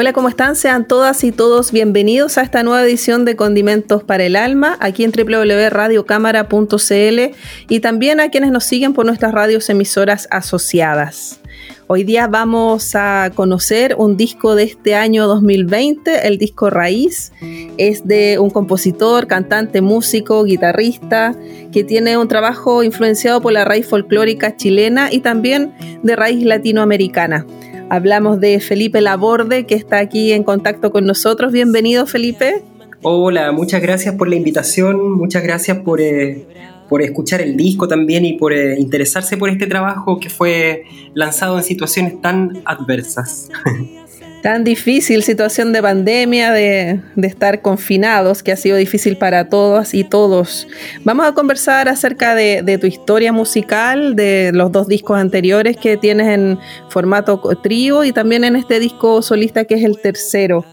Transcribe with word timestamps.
Hola, 0.00 0.12
¿cómo 0.12 0.28
están? 0.28 0.54
Sean 0.54 0.86
todas 0.86 1.24
y 1.24 1.32
todos 1.32 1.72
bienvenidos 1.72 2.38
a 2.38 2.42
esta 2.42 2.62
nueva 2.62 2.84
edición 2.84 3.24
de 3.24 3.34
Condimentos 3.34 4.04
para 4.04 4.22
el 4.22 4.36
Alma, 4.36 4.76
aquí 4.78 5.02
en 5.02 5.10
www.radiocámara.cl 5.10 7.20
y 7.68 7.80
también 7.80 8.20
a 8.20 8.28
quienes 8.28 8.52
nos 8.52 8.62
siguen 8.62 8.92
por 8.92 9.06
nuestras 9.06 9.32
radios 9.32 9.68
emisoras 9.68 10.28
asociadas. 10.30 11.40
Hoy 11.88 12.04
día 12.04 12.28
vamos 12.28 12.94
a 12.94 13.32
conocer 13.34 13.96
un 13.98 14.16
disco 14.16 14.54
de 14.54 14.62
este 14.62 14.94
año 14.94 15.26
2020, 15.26 16.28
el 16.28 16.38
disco 16.38 16.70
Raíz. 16.70 17.32
Es 17.76 18.06
de 18.06 18.38
un 18.38 18.50
compositor, 18.50 19.26
cantante, 19.26 19.80
músico, 19.80 20.44
guitarrista, 20.44 21.34
que 21.72 21.82
tiene 21.82 22.16
un 22.16 22.28
trabajo 22.28 22.84
influenciado 22.84 23.40
por 23.40 23.52
la 23.52 23.64
raíz 23.64 23.88
folclórica 23.88 24.54
chilena 24.54 25.12
y 25.12 25.18
también 25.18 25.72
de 26.04 26.14
raíz 26.14 26.44
latinoamericana. 26.44 27.44
Hablamos 27.90 28.40
de 28.40 28.60
Felipe 28.60 29.00
Laborde, 29.00 29.64
que 29.64 29.74
está 29.74 29.98
aquí 29.98 30.32
en 30.32 30.44
contacto 30.44 30.90
con 30.90 31.06
nosotros. 31.06 31.52
Bienvenido, 31.52 32.06
Felipe. 32.06 32.62
Hola, 33.02 33.52
muchas 33.52 33.80
gracias 33.80 34.14
por 34.16 34.28
la 34.28 34.34
invitación, 34.34 35.12
muchas 35.12 35.42
gracias 35.42 35.78
por, 35.78 36.00
eh, 36.00 36.46
por 36.88 37.00
escuchar 37.00 37.40
el 37.40 37.56
disco 37.56 37.86
también 37.86 38.24
y 38.24 38.34
por 38.34 38.52
eh, 38.52 38.78
interesarse 38.78 39.36
por 39.36 39.50
este 39.50 39.66
trabajo 39.66 40.18
que 40.18 40.28
fue 40.28 40.82
lanzado 41.14 41.56
en 41.56 41.64
situaciones 41.64 42.20
tan 42.20 42.60
adversas. 42.64 43.50
tan 44.42 44.64
difícil 44.64 45.22
situación 45.22 45.72
de 45.72 45.82
pandemia, 45.82 46.52
de, 46.52 47.00
estar 47.22 47.62
confinados, 47.62 48.42
que 48.42 48.52
ha 48.52 48.56
sido 48.56 48.76
difícil 48.76 49.16
para 49.16 49.48
todas 49.48 49.94
y 49.94 50.04
todos. 50.04 50.66
Vamos 51.04 51.26
a 51.26 51.32
conversar 51.32 51.88
acerca 51.88 52.34
de, 52.34 52.62
de, 52.62 52.78
tu 52.78 52.86
historia 52.86 53.32
musical, 53.32 54.16
de 54.16 54.50
los 54.54 54.72
dos 54.72 54.88
discos 54.88 55.18
anteriores 55.18 55.76
que 55.76 55.96
tienes 55.96 56.28
en 56.28 56.58
formato 56.88 57.40
trío 57.62 58.04
y 58.04 58.12
también 58.12 58.44
en 58.44 58.56
este 58.56 58.80
disco 58.80 59.22
solista 59.22 59.64
que 59.64 59.74
es 59.74 59.84
el 59.84 60.00
tercero. 60.00 60.64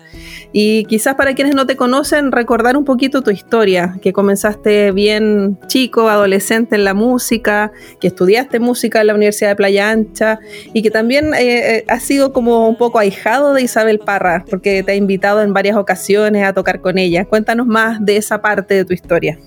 Y 0.51 0.85
quizás 0.85 1.15
para 1.15 1.33
quienes 1.33 1.55
no 1.55 1.65
te 1.65 1.75
conocen, 1.75 2.31
recordar 2.31 2.77
un 2.77 2.85
poquito 2.85 3.21
tu 3.21 3.31
historia, 3.31 3.97
que 4.01 4.13
comenzaste 4.13 4.91
bien 4.91 5.57
chico, 5.67 6.09
adolescente 6.09 6.75
en 6.75 6.83
la 6.83 6.93
música, 6.93 7.71
que 7.99 8.07
estudiaste 8.07 8.59
música 8.59 9.02
en 9.02 9.07
la 9.07 9.15
Universidad 9.15 9.49
de 9.49 9.55
Playa 9.55 9.89
Ancha 9.89 10.39
y 10.73 10.81
que 10.81 10.91
también 10.91 11.33
eh, 11.33 11.77
eh, 11.77 11.85
has 11.87 12.03
sido 12.03 12.33
como 12.33 12.67
un 12.67 12.77
poco 12.77 12.99
ahijado 12.99 13.53
de 13.53 13.61
Isabel 13.61 13.99
Parra, 13.99 14.45
porque 14.49 14.83
te 14.83 14.93
ha 14.93 14.95
invitado 14.95 15.41
en 15.41 15.53
varias 15.53 15.77
ocasiones 15.77 16.45
a 16.45 16.53
tocar 16.53 16.81
con 16.81 16.97
ella. 16.97 17.25
Cuéntanos 17.25 17.67
más 17.67 18.03
de 18.03 18.17
esa 18.17 18.41
parte 18.41 18.73
de 18.73 18.85
tu 18.85 18.93
historia. 18.93 19.37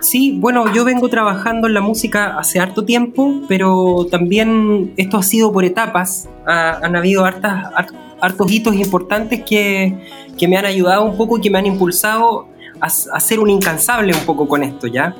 Sí, 0.00 0.36
bueno, 0.38 0.72
yo 0.72 0.84
vengo 0.84 1.08
trabajando 1.08 1.66
en 1.66 1.74
la 1.74 1.80
música 1.80 2.38
hace 2.38 2.60
harto 2.60 2.84
tiempo, 2.84 3.42
pero 3.48 4.06
también 4.10 4.92
esto 4.96 5.16
ha 5.16 5.22
sido 5.22 5.52
por 5.52 5.64
etapas. 5.64 6.28
han 6.46 6.94
habido 6.94 7.24
hartas, 7.24 7.66
hartos 8.20 8.50
hitos 8.50 8.76
importantes 8.76 9.42
que, 9.44 9.98
que 10.38 10.48
me 10.48 10.56
han 10.56 10.66
ayudado 10.66 11.04
un 11.04 11.16
poco 11.16 11.38
y 11.38 11.40
que 11.40 11.50
me 11.50 11.58
han 11.58 11.66
impulsado 11.66 12.46
a, 12.80 13.20
ser 13.20 13.40
un 13.40 13.50
incansable 13.50 14.12
un 14.14 14.24
poco 14.24 14.46
con 14.46 14.62
esto, 14.62 14.86
¿ya? 14.86 15.14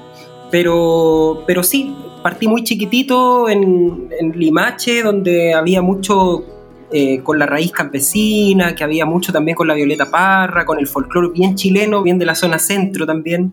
Pero, 0.51 1.43
pero 1.47 1.63
sí, 1.63 1.95
partí 2.23 2.49
muy 2.49 2.65
chiquitito 2.65 3.49
en, 3.49 4.09
Limache, 4.35 5.03
donde 5.03 5.55
había 5.55 5.83
mucho 5.83 6.45
eh, 6.91 7.21
con 7.23 7.39
la 7.39 7.47
raíz 7.47 7.73
campesina, 7.73 8.75
que 8.75 8.85
había 8.85 9.05
mucho 9.05 9.33
también 9.33 9.57
con 9.57 9.67
la 9.69 9.75
Violeta 9.75 10.11
Parra, 10.11 10.65
con 10.65 10.79
el 10.79 10.87
folclore 10.87 11.31
bien 11.35 11.55
chileno, 11.55 12.03
bien 12.03 12.19
de 12.19 12.27
la 12.27 12.35
zona 12.35 12.59
centro 12.59 13.07
también. 13.07 13.53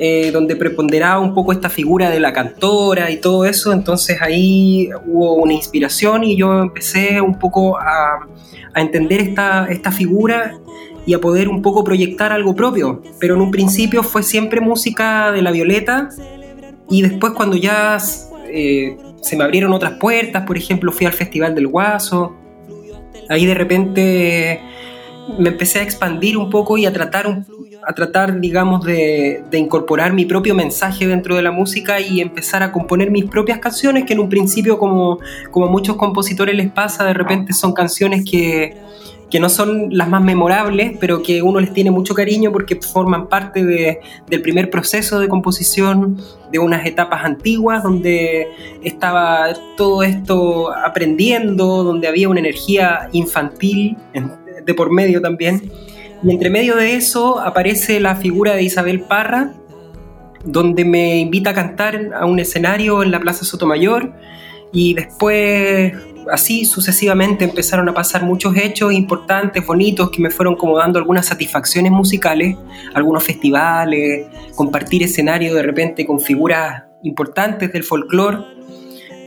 Eh, 0.00 0.30
donde 0.30 0.54
preponderaba 0.54 1.18
un 1.18 1.34
poco 1.34 1.50
esta 1.50 1.68
figura 1.68 2.08
de 2.08 2.20
la 2.20 2.32
cantora 2.32 3.10
y 3.10 3.16
todo 3.16 3.44
eso, 3.44 3.72
entonces 3.72 4.22
ahí 4.22 4.90
hubo 5.04 5.34
una 5.34 5.54
inspiración 5.54 6.22
y 6.22 6.36
yo 6.36 6.60
empecé 6.60 7.20
un 7.20 7.36
poco 7.36 7.76
a, 7.76 8.28
entender 8.76 9.20
esta, 9.20 9.66
esta 9.66 9.90
figura 9.90 10.56
y 11.04 11.14
a 11.14 11.20
poder 11.20 11.48
un 11.48 11.62
poco 11.62 11.82
proyectar 11.82 12.30
algo 12.30 12.54
propio. 12.54 13.02
Pero 13.18 13.34
en 13.34 13.40
un 13.40 13.50
principio 13.50 14.04
fue 14.04 14.22
siempre 14.22 14.60
música 14.60 15.32
de 15.32 15.42
la 15.42 15.50
Violeta 15.50 16.10
y 16.88 17.02
después 17.02 17.32
cuando 17.32 17.56
ya 17.56 17.98
eh, 18.52 18.96
se 19.20 19.36
me 19.36 19.42
abrieron 19.42 19.72
otras 19.72 19.94
puertas, 19.94 20.44
por 20.46 20.56
ejemplo 20.56 20.92
fui 20.92 21.06
al 21.06 21.12
Festival 21.12 21.56
del 21.56 21.66
Guaso, 21.66 22.36
ahí 23.28 23.46
de 23.46 23.54
repente 23.54 24.60
me 25.38 25.48
empecé 25.48 25.80
a 25.80 25.82
expandir 25.82 26.36
un 26.36 26.50
poco 26.50 26.78
y 26.78 26.86
a 26.86 26.92
tratar, 26.92 27.44
a 27.88 27.94
tratar 27.94 28.38
digamos, 28.38 28.84
de, 28.84 29.42
incorporar 29.54 30.12
mi 30.12 30.26
propio 30.26 30.54
mensaje 30.54 31.06
dentro 31.06 31.36
de 31.36 31.42
la 31.42 31.50
música 31.50 31.98
y 32.00 32.20
empezar 32.20 32.62
a 32.62 32.70
componer 32.70 33.10
mis 33.10 33.24
propias 33.24 33.60
canciones, 33.60 34.04
que 34.04 34.12
en 34.12 34.20
un 34.20 34.28
principio, 34.28 34.78
como, 34.78 35.20
como 35.50 35.66
a 35.66 35.70
muchos 35.70 35.96
compositores 35.96 36.54
les 36.54 36.70
pasa, 36.70 37.06
de 37.06 37.14
repente 37.14 37.54
son 37.54 37.72
canciones 37.72 38.26
que 38.30 38.76
que 39.30 39.40
no 39.40 39.50
son 39.50 39.88
las 39.90 40.08
más 40.08 40.22
memorables, 40.22 40.96
pero 40.98 41.22
que 41.22 41.42
uno 41.42 41.60
les 41.60 41.72
tiene 41.74 41.90
mucho 41.90 42.14
cariño 42.14 42.50
porque 42.50 42.76
forman 42.76 43.28
parte 43.28 43.62
de, 43.62 44.00
del 44.26 44.40
primer 44.40 44.70
proceso 44.70 45.20
de 45.20 45.28
composición, 45.28 46.18
de 46.50 46.58
unas 46.58 46.86
etapas 46.86 47.26
antiguas 47.26 47.82
donde 47.82 48.46
estaba 48.82 49.48
todo 49.76 50.02
esto 50.02 50.74
aprendiendo, 50.74 51.84
donde 51.84 52.08
había 52.08 52.30
una 52.30 52.40
energía 52.40 53.10
infantil 53.12 53.98
de 54.64 54.74
por 54.74 54.90
medio 54.90 55.20
también. 55.20 55.70
Y 56.22 56.30
entre 56.30 56.50
medio 56.50 56.76
de 56.76 56.94
eso 56.94 57.40
aparece 57.40 58.00
la 58.00 58.16
figura 58.16 58.54
de 58.54 58.62
Isabel 58.62 59.00
Parra, 59.00 59.52
donde 60.44 60.84
me 60.84 61.18
invita 61.18 61.50
a 61.50 61.54
cantar 61.54 62.10
a 62.14 62.26
un 62.26 62.38
escenario 62.38 63.02
en 63.02 63.10
la 63.10 63.20
Plaza 63.20 63.44
Sotomayor. 63.44 64.12
Y 64.72 64.94
después 64.94 65.94
así 66.30 66.64
sucesivamente 66.64 67.44
empezaron 67.44 67.88
a 67.88 67.94
pasar 67.94 68.22
muchos 68.22 68.56
hechos 68.56 68.92
importantes, 68.92 69.64
bonitos, 69.64 70.10
que 70.10 70.20
me 70.20 70.30
fueron 70.30 70.56
como 70.56 70.76
dando 70.76 70.98
algunas 70.98 71.26
satisfacciones 71.26 71.92
musicales, 71.92 72.56
algunos 72.94 73.24
festivales, 73.24 74.26
compartir 74.54 75.02
escenario 75.02 75.54
de 75.54 75.62
repente 75.62 76.06
con 76.06 76.20
figuras 76.20 76.84
importantes 77.02 77.72
del 77.72 77.84
folclore, 77.84 78.38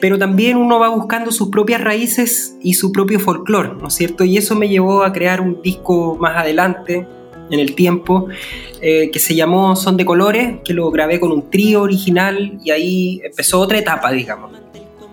pero 0.02 0.18
también 0.18 0.58
uno 0.58 0.80
va 0.80 0.90
buscando 0.90 1.32
sus 1.32 1.50
propias 1.50 1.80
raíces 1.80 2.58
y 2.62 2.74
su 2.74 2.92
propio 2.92 3.20
folclore, 3.20 3.76
¿no 3.80 3.88
es 3.88 3.94
cierto? 3.94 4.26
Y 4.26 4.38
eso 4.38 4.56
me 4.56 4.68
llevó 4.68 5.04
a 5.04 5.14
crear 5.14 5.40
un 5.40 5.62
disco 5.62 6.18
más 6.20 6.36
adelante, 6.36 7.08
en 7.52 7.60
el 7.60 7.76
tiempo, 7.76 8.28
eh, 8.82 9.12
que 9.12 9.20
se 9.20 9.36
llamó 9.36 9.76
Son 9.76 9.98
de 9.98 10.06
Colores, 10.06 10.60
que 10.64 10.74
lo 10.74 10.90
grabé 10.90 11.20
con 11.20 11.32
un 11.32 11.50
trío 11.50 11.82
original 11.82 12.58
y 12.64 12.72
ahí 12.72 13.22
empezó 13.24 13.60
otra 13.60 13.78
etapa, 13.78 14.12
digamos 14.12 14.52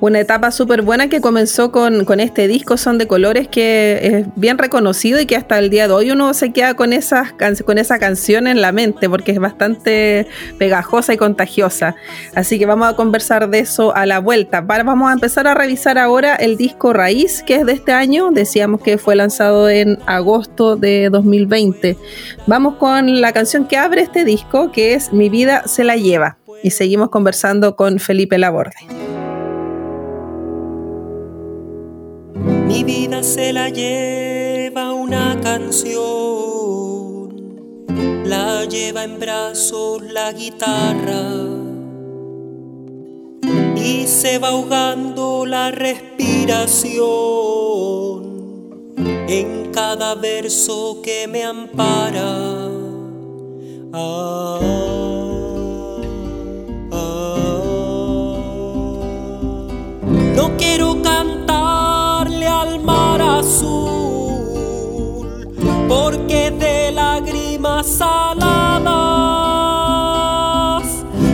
una 0.01 0.21
etapa 0.21 0.51
súper 0.51 0.83
buena 0.83 1.09
que 1.09 1.21
comenzó 1.21 1.73
con, 1.73 2.21
este 2.21 2.49
disco 2.49 2.77
Son 2.77 2.99
de 2.99 3.07
Colores 3.07 3.49
que 3.49 4.01
es 4.03 4.27
bien 4.37 4.59
reconocido 4.59 5.21
y 5.21 5.27
que 5.27 5.37
hasta 5.37 5.59
el 5.59 5.71
día 5.71 5.89
de 5.89 5.95
hoy 5.95 6.11
uno 6.11 6.35
se 6.35 6.53
queda 6.53 6.75
con, 6.75 6.93
esas, 6.93 7.33
con 7.65 7.79
esa 7.79 7.99
canción 7.99 8.47
en 8.47 8.61
la 8.61 8.73
mente 8.73 9.09
porque 9.09 9.33
es 9.33 9.39
bastante 9.39 10.27
pegajosa 10.59 11.15
y 11.15 11.17
contagiosa. 11.17 11.97
Así 12.35 12.59
que 12.59 12.67
vamos 12.67 12.89
a 12.89 12.97
conversar 12.97 13.49
de 13.51 13.61
eso 13.61 13.95
a 13.95 14.07
la 14.07 14.21
vuelta. 14.21 14.61
Vamos 14.61 15.11
a 15.11 15.13
empezar 15.13 15.47
a 15.47 15.55
revisar 15.55 15.99
ahora 15.99 16.35
el 16.37 16.57
disco 16.57 16.93
Raíz 16.93 17.43
que 17.43 17.57
es 17.57 17.67
de 17.67 17.73
este 17.73 17.93
año. 17.93 18.31
Decíamos 18.31 18.81
que 18.81 18.99
fue 18.99 19.17
lanzado 19.17 19.69
en 19.69 19.99
agosto 20.07 20.77
de 20.77 21.09
2020. 21.11 21.97
Vamos 22.47 22.75
con 22.77 23.21
la 23.21 23.33
canción 23.33 23.67
que 23.67 23.77
abre 23.77 24.03
este 24.03 24.25
disco 24.25 24.73
que 24.73 24.95
es 24.95 25.13
Mi 25.13 25.29
vida 25.29 25.63
se 25.67 25.85
la 25.85 25.97
lleva. 25.97 26.39
Y 26.63 26.71
seguimos 26.71 27.11
conversando 27.11 27.77
con 27.77 27.99
Felipe 28.01 28.37
Laborde. 28.39 29.08
Mi 32.69 32.85
vida 32.85 33.23
se 33.23 33.55
la 33.55 33.71
lleva 33.71 34.93
una 34.93 35.41
canción, 35.41 35.97
la 38.27 38.67
lleva 38.67 39.05
en 39.05 39.19
brazos 39.19 40.03
la 40.03 40.33
guitarra. 40.35 41.33
Y 43.75 44.07
se 44.07 44.39
va 44.39 44.49
ahogando 44.49 45.47
la 45.47 45.71
respiración 45.71 46.99
en 49.29 49.71
cada 49.73 50.15
verso 50.15 51.01
que 51.03 51.27
me 51.27 51.45
ampara. 51.45 52.69
Ah, 53.95 54.61
ah, 56.93 57.49
No 60.37 60.55
quiero 60.59 61.01
cantarle 61.01 61.38
al 62.61 62.81
mar 62.81 63.21
azul, 63.23 64.49
porque 65.89 66.51
de 66.51 66.93
lágrimas 66.93 67.87
saladas. 67.87 68.89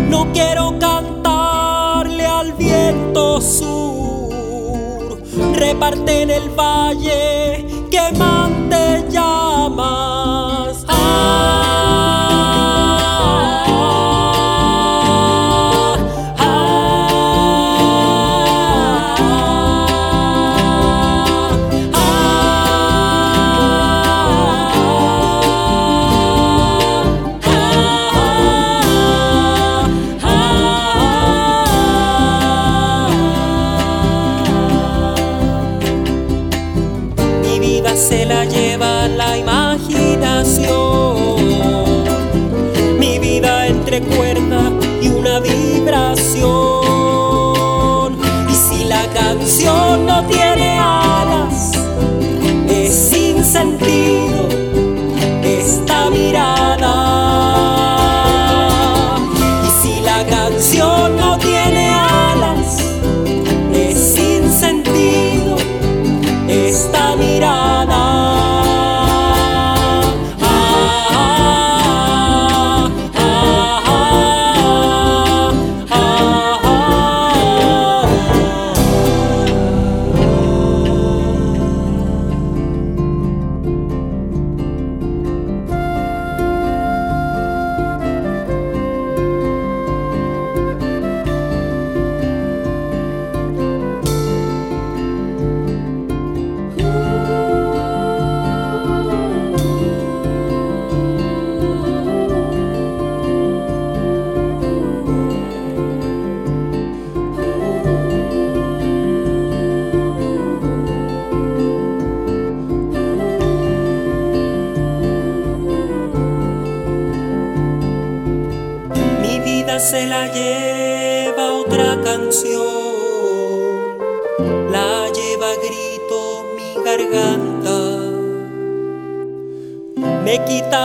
No 0.09 0.26
quiero 0.32 0.79
cantarle 0.79 2.26
al 2.26 2.53
viento 2.53 3.41
sur, 3.41 5.19
reparte 5.55 6.23
en 6.23 6.31
el 6.31 6.49
valle 6.50 7.67
quemante 7.91 8.64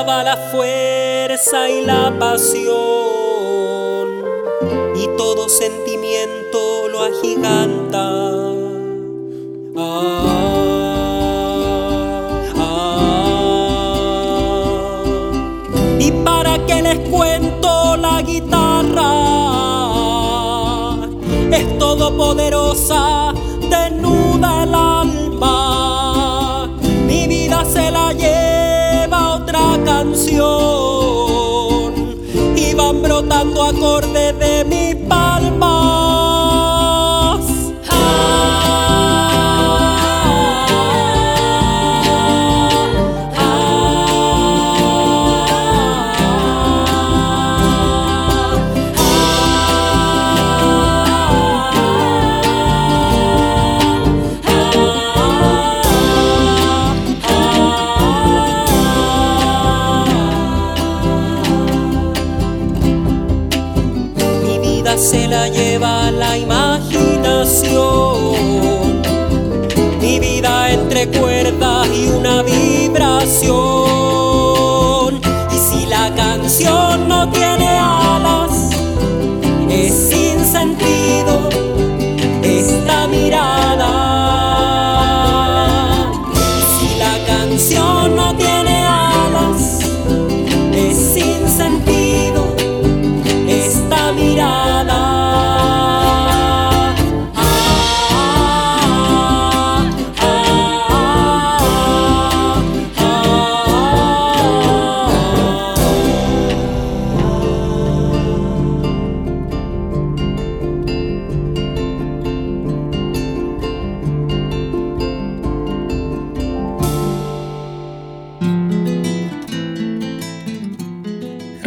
La 0.08 0.38
fuerza 0.38 1.70
y 1.70 1.86
la 1.86 2.18
pasión, 2.18 2.72
y 4.96 5.08
todo 5.18 5.50
sentimiento 5.50 6.88
lo 6.88 7.04
agiganta. 7.04 8.10
Ah, 9.76 10.40
ah. 12.56 13.04
Y 16.00 16.12
para 16.24 16.66
que 16.66 16.82
les 16.82 17.00
cuento 17.10 17.98
la 17.98 18.22
guitarra 18.22 19.12
es 21.52 21.78
todopoderosa, 21.78 22.49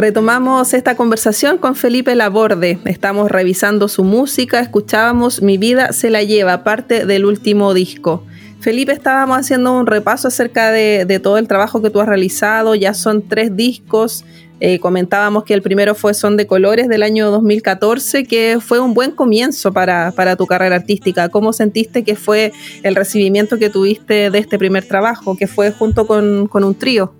Retomamos 0.02 0.74
esta 0.74 0.96
conversación 0.96 1.58
con 1.58 1.76
Felipe 1.76 2.16
Laborde. 2.16 2.80
Estamos 2.86 3.30
revisando 3.30 3.86
su 3.86 4.02
música, 4.02 4.58
escuchábamos 4.58 5.42
Mi 5.42 5.58
vida 5.58 5.92
se 5.92 6.10
la 6.10 6.24
lleva, 6.24 6.64
parte 6.64 7.06
del 7.06 7.24
último 7.24 7.72
disco. 7.72 8.24
Felipe, 8.58 8.90
estábamos 8.90 9.38
haciendo 9.38 9.78
un 9.78 9.86
repaso 9.86 10.26
acerca 10.26 10.72
de, 10.72 11.20
todo 11.22 11.38
el 11.38 11.46
trabajo 11.46 11.80
que 11.80 11.90
tú 11.90 12.00
has 12.00 12.08
realizado. 12.08 12.74
Ya 12.74 12.94
son 12.94 13.28
tres 13.28 13.54
discos. 13.54 14.24
Eh, 14.58 14.80
comentábamos 14.80 15.44
que 15.44 15.54
el 15.54 15.62
primero 15.62 15.94
fue 15.94 16.14
Son 16.14 16.36
de 16.36 16.48
Colores 16.48 16.88
del 16.88 17.04
año 17.04 17.30
2014, 17.30 18.24
que 18.24 18.58
fue 18.60 18.80
un 18.80 18.94
buen 18.94 19.12
comienzo 19.12 19.72
para, 19.72 20.10
para 20.16 20.34
tu 20.34 20.46
carrera 20.46 20.74
artística. 20.74 21.28
¿Cómo 21.28 21.52
sentiste 21.52 22.02
que 22.02 22.16
fue 22.16 22.52
el 22.82 22.96
recibimiento 22.96 23.56
que 23.56 23.70
tuviste 23.70 24.30
de 24.30 24.38
este 24.38 24.58
primer 24.58 24.84
trabajo, 24.84 25.36
que 25.36 25.46
fue 25.46 25.70
junto 25.70 26.08
con 26.08 26.48
un 26.52 26.74
trío? 26.74 27.12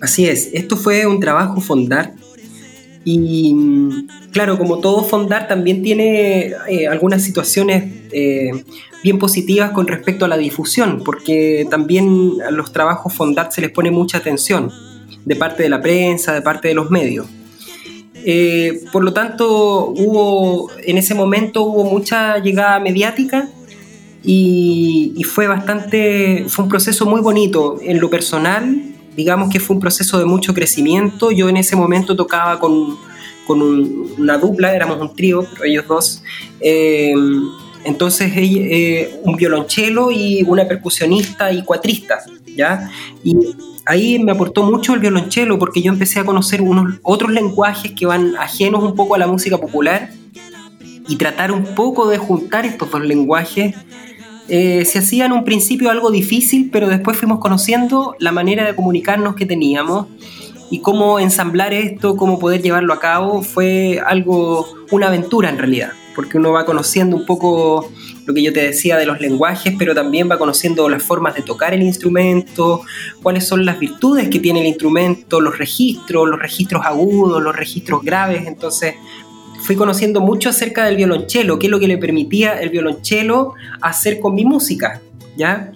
Así 0.00 0.26
es, 0.26 0.50
esto 0.52 0.76
fue 0.76 1.06
un 1.06 1.20
trabajo 1.20 1.60
fondar 1.60 2.14
Y 3.04 3.52
mm, 3.54 4.08
claro, 4.32 4.58
como 4.58 4.78
todo 4.78 5.04
fondar 5.04 5.46
también 5.46 5.82
tiene 5.82 6.52
eh, 6.68 6.86
algunas 6.88 7.22
situaciones 7.22 7.84
eh, 8.12 8.50
bien 9.02 9.18
positivas 9.18 9.70
con 9.70 9.86
respecto 9.86 10.24
a 10.24 10.28
la 10.28 10.36
difusión, 10.36 11.02
porque 11.04 11.66
también 11.70 12.34
a 12.46 12.50
los 12.50 12.72
trabajos 12.72 13.12
fondar 13.14 13.52
se 13.52 13.60
les 13.60 13.70
pone 13.70 13.90
mucha 13.90 14.18
atención 14.18 14.70
de 15.24 15.36
parte 15.36 15.62
de 15.62 15.68
la 15.68 15.80
prensa, 15.80 16.32
de 16.34 16.42
parte 16.42 16.68
de 16.68 16.74
los 16.74 16.90
medios. 16.90 17.26
Eh, 18.14 18.82
por 18.92 19.02
lo 19.02 19.12
tanto, 19.14 19.88
hubo 19.88 20.70
en 20.84 20.98
ese 20.98 21.14
momento 21.14 21.62
hubo 21.62 21.84
mucha 21.84 22.38
llegada 22.38 22.78
mediática 22.78 23.48
y, 24.22 25.14
y, 25.16 25.24
fue 25.24 25.46
bastante, 25.46 26.44
fue 26.48 26.64
un 26.64 26.70
proceso 26.70 27.06
muy 27.06 27.22
bonito 27.22 27.78
en 27.80 27.98
lo 27.98 28.10
personal 28.10 28.89
digamos 29.16 29.50
que 29.50 29.60
fue 29.60 29.74
un 29.74 29.80
proceso 29.80 30.18
de 30.18 30.24
mucho 30.24 30.54
crecimiento. 30.54 31.30
Yo 31.30 31.48
en 31.48 31.56
ese 31.56 31.76
momento 31.76 32.16
tocaba 32.16 32.58
con, 32.58 32.96
con 33.46 33.62
una 33.62 34.38
dupla, 34.38 34.74
éramos 34.74 35.00
un 35.00 35.14
trío, 35.14 35.46
ellos 35.64 35.86
dos. 35.86 36.22
Eh, 36.60 37.14
entonces, 37.84 38.32
eh, 38.36 39.20
un 39.24 39.36
violonchelo 39.36 40.10
y 40.10 40.42
una 40.46 40.68
percusionista 40.68 41.50
y 41.52 41.62
cuatrista, 41.64 42.18
¿ya? 42.54 42.90
Y 43.24 43.36
ahí 43.86 44.18
me 44.18 44.32
aportó 44.32 44.62
mucho 44.62 44.92
el 44.94 45.00
violonchelo 45.00 45.58
porque 45.58 45.80
yo 45.80 45.90
empecé 45.90 46.20
a 46.20 46.24
conocer 46.24 46.60
unos 46.60 46.98
otros 47.02 47.30
lenguajes 47.30 47.92
que 47.92 48.06
van 48.06 48.36
ajenos 48.36 48.82
un 48.82 48.94
poco 48.94 49.14
a 49.14 49.18
la 49.18 49.26
música 49.26 49.56
popular 49.56 50.10
y 51.08 51.16
tratar 51.16 51.52
un 51.52 51.64
poco 51.74 52.08
de 52.08 52.18
juntar 52.18 52.66
estos 52.66 52.90
dos 52.90 53.00
lenguajes 53.00 53.74
eh, 54.50 54.84
se 54.84 54.98
hacía 54.98 55.26
en 55.26 55.32
un 55.32 55.44
principio 55.44 55.90
algo 55.90 56.10
difícil, 56.10 56.70
pero 56.72 56.88
después 56.88 57.16
fuimos 57.16 57.38
conociendo 57.38 58.16
la 58.18 58.32
manera 58.32 58.64
de 58.64 58.74
comunicarnos 58.74 59.36
que 59.36 59.46
teníamos 59.46 60.08
y 60.70 60.80
cómo 60.80 61.20
ensamblar 61.20 61.72
esto, 61.72 62.16
cómo 62.16 62.40
poder 62.40 62.60
llevarlo 62.60 62.92
a 62.92 62.98
cabo, 62.98 63.42
fue 63.42 64.00
algo, 64.04 64.66
una 64.90 65.06
aventura 65.06 65.50
en 65.50 65.58
realidad, 65.58 65.92
porque 66.16 66.38
uno 66.38 66.50
va 66.50 66.64
conociendo 66.64 67.16
un 67.16 67.26
poco 67.26 67.88
lo 68.26 68.34
que 68.34 68.42
yo 68.42 68.52
te 68.52 68.62
decía 68.62 68.96
de 68.96 69.06
los 69.06 69.20
lenguajes, 69.20 69.74
pero 69.78 69.94
también 69.94 70.28
va 70.28 70.36
conociendo 70.36 70.88
las 70.88 71.02
formas 71.02 71.36
de 71.36 71.42
tocar 71.42 71.72
el 71.72 71.82
instrumento, 71.82 72.82
cuáles 73.22 73.46
son 73.46 73.64
las 73.64 73.78
virtudes 73.78 74.28
que 74.30 74.40
tiene 74.40 74.62
el 74.62 74.66
instrumento, 74.66 75.40
los 75.40 75.58
registros, 75.58 76.28
los 76.28 76.40
registros 76.40 76.84
agudos, 76.84 77.40
los 77.40 77.54
registros 77.54 78.02
graves, 78.02 78.48
entonces 78.48 78.96
fui 79.62 79.76
conociendo 79.76 80.20
mucho 80.20 80.48
acerca 80.48 80.84
del 80.84 80.96
violonchelo, 80.96 81.58
qué 81.58 81.66
es 81.66 81.70
lo 81.70 81.78
que 81.78 81.88
le 81.88 81.98
permitía 81.98 82.60
el 82.60 82.70
violonchelo 82.70 83.54
hacer 83.80 84.20
con 84.20 84.34
mi 84.34 84.44
música, 84.44 85.00
¿ya? 85.36 85.72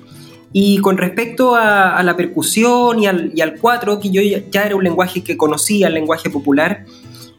Y 0.53 0.79
con 0.79 0.97
respecto 0.99 1.57
a, 1.57 2.01
la 2.03 2.17
percusión 2.17 3.01
y 3.01 3.07
al, 3.07 3.33
y 3.35 3.41
al, 3.41 3.57
cuatro, 3.57 3.99
que 3.99 4.11
yo 4.11 4.23
ya 4.23 4.65
era 4.65 4.77
un 4.77 4.85
lenguaje 4.85 5.23
que 5.23 5.37
conocía, 5.37 5.89
el 5.89 5.95
lenguaje 5.95 6.31
popular, 6.31 6.85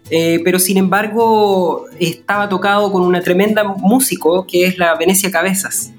eh, 0.09 0.41
pero 0.43 0.59
sin 0.59 0.77
embargo 0.77 1.85
estaba 1.99 2.47
tocado 2.47 2.91
con 2.91 3.01
una 3.01 3.21
tremenda 3.21 3.63
músico 3.63 4.45
que 4.45 4.65
es 4.65 4.77
la 4.77 4.95
Venecia 4.95 5.31
Cabezas. 5.31 5.91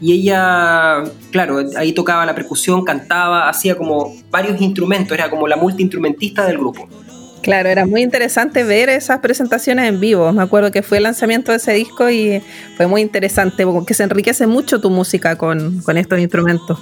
Y 0.00 0.12
ella, 0.12 1.02
claro, 1.32 1.64
ahí 1.76 1.92
tocaba 1.92 2.24
la 2.24 2.34
percusión, 2.34 2.84
cantaba, 2.84 3.48
hacía 3.48 3.76
como 3.76 4.14
varios 4.30 4.60
instrumentos, 4.60 5.16
era 5.16 5.28
como 5.28 5.48
la 5.48 5.56
multiinstrumentista 5.56 6.44
del 6.46 6.58
grupo. 6.58 6.88
Claro, 7.42 7.68
era 7.68 7.86
muy 7.86 8.02
interesante 8.02 8.64
ver 8.64 8.88
esas 8.88 9.20
presentaciones 9.20 9.88
en 9.88 10.00
vivo. 10.00 10.32
Me 10.32 10.42
acuerdo 10.42 10.70
que 10.70 10.82
fue 10.82 10.98
el 10.98 11.04
lanzamiento 11.04 11.52
de 11.52 11.58
ese 11.58 11.72
disco 11.72 12.10
y 12.10 12.42
fue 12.76 12.86
muy 12.86 13.00
interesante 13.00 13.64
porque 13.64 13.94
se 13.94 14.02
enriquece 14.02 14.46
mucho 14.46 14.80
tu 14.80 14.90
música 14.90 15.36
con, 15.36 15.82
estos 15.96 16.18
instrumentos. 16.18 16.78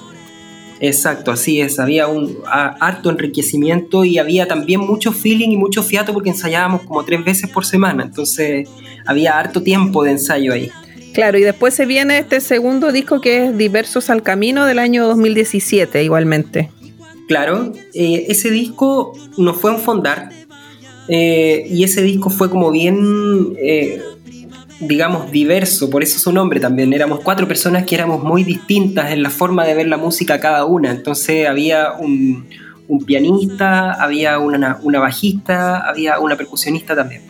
Exacto, 0.80 1.30
así 1.30 1.60
es. 1.60 1.78
Había 1.78 2.06
un 2.06 2.38
harto 2.46 3.10
enriquecimiento 3.10 4.04
y 4.04 4.18
había 4.18 4.46
también 4.46 4.80
mucho 4.80 5.12
feeling 5.12 5.50
y 5.50 5.56
mucho 5.56 5.82
fiato 5.82 6.12
porque 6.12 6.30
ensayábamos 6.30 6.82
como 6.82 7.04
tres 7.04 7.24
veces 7.24 7.48
por 7.50 7.64
semana. 7.64 8.02
Entonces 8.04 8.68
había 9.06 9.38
harto 9.38 9.62
tiempo 9.62 10.04
de 10.04 10.12
ensayo 10.12 10.52
ahí. 10.52 10.70
Claro, 11.14 11.38
y 11.38 11.42
después 11.42 11.72
se 11.72 11.86
viene 11.86 12.18
este 12.18 12.42
segundo 12.42 12.92
disco 12.92 13.22
que 13.22 13.46
es 13.46 13.56
Diversos 13.56 14.10
al 14.10 14.22
Camino 14.22 14.66
del 14.66 14.78
año 14.78 15.06
2017 15.06 16.02
igualmente. 16.02 16.70
Claro, 17.26 17.72
eh, 17.94 18.26
ese 18.28 18.50
disco 18.50 19.12
nos 19.36 19.56
fue 19.56 19.72
en 19.72 19.78
Fondar, 19.78 20.30
eh, 21.08 21.66
y 21.70 21.84
ese 21.84 22.02
disco 22.02 22.30
fue 22.30 22.50
como 22.50 22.70
bien, 22.70 23.54
eh, 23.58 24.00
digamos, 24.80 25.30
diverso, 25.30 25.90
por 25.90 26.02
eso 26.02 26.18
su 26.18 26.32
nombre 26.32 26.60
también. 26.60 26.92
Éramos 26.92 27.20
cuatro 27.20 27.46
personas 27.46 27.84
que 27.84 27.94
éramos 27.94 28.22
muy 28.22 28.44
distintas 28.44 29.12
en 29.12 29.22
la 29.22 29.30
forma 29.30 29.64
de 29.64 29.74
ver 29.74 29.88
la 29.88 29.96
música 29.96 30.40
cada 30.40 30.64
una. 30.64 30.90
Entonces 30.90 31.46
había 31.48 31.92
un, 31.92 32.46
pianista, 33.06 33.92
había 33.92 34.38
una, 34.38 34.78
una, 34.82 35.00
bajista, 35.00 35.88
había 35.88 36.18
una 36.18 36.36
percusionista 36.36 36.94
también. 36.94 37.22